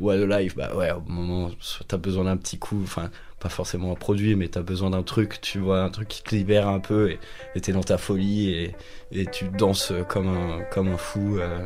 le 0.00 0.26
live, 0.26 0.54
bah 0.56 0.74
ouais, 0.74 0.90
au 0.92 1.00
moment, 1.08 1.50
t'as 1.88 1.96
besoin 1.96 2.24
d'un 2.24 2.36
petit 2.36 2.58
coup, 2.58 2.80
enfin, 2.82 3.10
pas 3.40 3.48
forcément 3.48 3.92
un 3.92 3.96
produit, 3.96 4.34
mais 4.34 4.48
t'as 4.48 4.62
besoin 4.62 4.90
d'un 4.90 5.02
truc, 5.02 5.40
tu 5.40 5.58
vois, 5.58 5.80
un 5.80 5.90
truc 5.90 6.08
qui 6.08 6.22
te 6.22 6.34
libère 6.34 6.68
un 6.68 6.80
peu 6.80 7.16
et 7.54 7.60
t'es 7.60 7.72
dans 7.72 7.82
ta 7.82 7.98
folie 7.98 8.50
et, 8.50 8.74
et, 9.12 9.26
tu 9.26 9.48
danses 9.48 9.92
comme 10.08 10.28
un, 10.28 10.62
comme 10.70 10.88
un 10.88 10.96
fou. 10.96 11.38
Euh, 11.38 11.64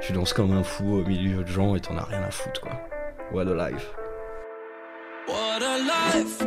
tu 0.00 0.12
danses 0.12 0.32
comme 0.32 0.52
un 0.52 0.62
fou 0.62 0.98
au 0.98 1.04
milieu 1.04 1.42
de 1.42 1.48
gens 1.48 1.74
et 1.74 1.80
t'en 1.80 1.96
as 1.96 2.04
rien 2.04 2.22
à 2.22 2.30
foutre, 2.30 2.60
quoi. 2.60 2.72
What 3.32 3.48
a 3.48 3.70
life. 3.70 3.90
What 5.26 5.62
a 5.62 5.78
life, 5.78 6.42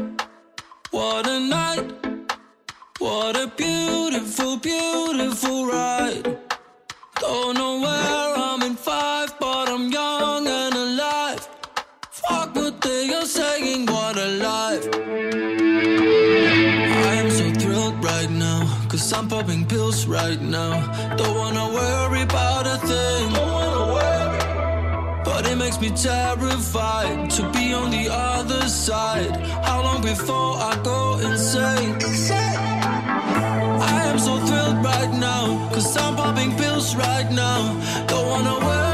what 0.91 1.27
a 1.27 1.39
night, 1.39 1.91
what 2.99 3.35
a 3.35 3.47
beautiful, 3.57 4.57
beautiful 4.57 5.65
ride. 5.65 6.37
Don't 7.19 7.55
know 7.55 7.81
where 7.81 8.35
I'm 8.37 8.61
in 8.61 8.75
five, 8.77 9.37
but 9.37 9.67
I'm 9.67 9.91
young 9.91 9.98
saying, 13.59 13.85
what 13.85 14.17
a 14.17 14.27
life. 14.27 14.87
I 17.09 17.13
am 17.21 17.29
so 17.29 17.51
thrilled 17.59 18.03
right 18.03 18.29
now, 18.29 18.59
cause 18.89 19.13
I'm 19.13 19.27
popping 19.27 19.65
pills 19.65 20.05
right 20.07 20.41
now. 20.41 20.73
Don't 21.15 21.35
wanna 21.35 21.67
worry 21.73 22.21
about 22.23 22.67
a 22.67 22.77
thing. 22.87 23.33
Don't 23.33 23.51
wanna 23.51 23.93
worry. 23.95 25.23
But 25.23 25.45
it 25.47 25.57
makes 25.57 25.79
me 25.79 25.89
terrified 25.89 27.29
to 27.31 27.41
be 27.51 27.73
on 27.73 27.91
the 27.91 28.07
other 28.09 28.67
side. 28.67 29.35
How 29.67 29.81
long 29.83 30.01
before 30.01 30.53
I 30.71 30.79
go 30.83 31.19
insane? 31.19 31.95
I 33.95 34.01
am 34.11 34.19
so 34.19 34.37
thrilled 34.47 34.83
right 34.83 35.13
now, 35.29 35.69
cause 35.73 35.97
I'm 35.97 36.15
popping 36.15 36.55
pills 36.55 36.95
right 36.95 37.29
now. 37.31 37.59
Don't 38.07 38.27
wanna 38.27 38.55
worry 38.65 38.88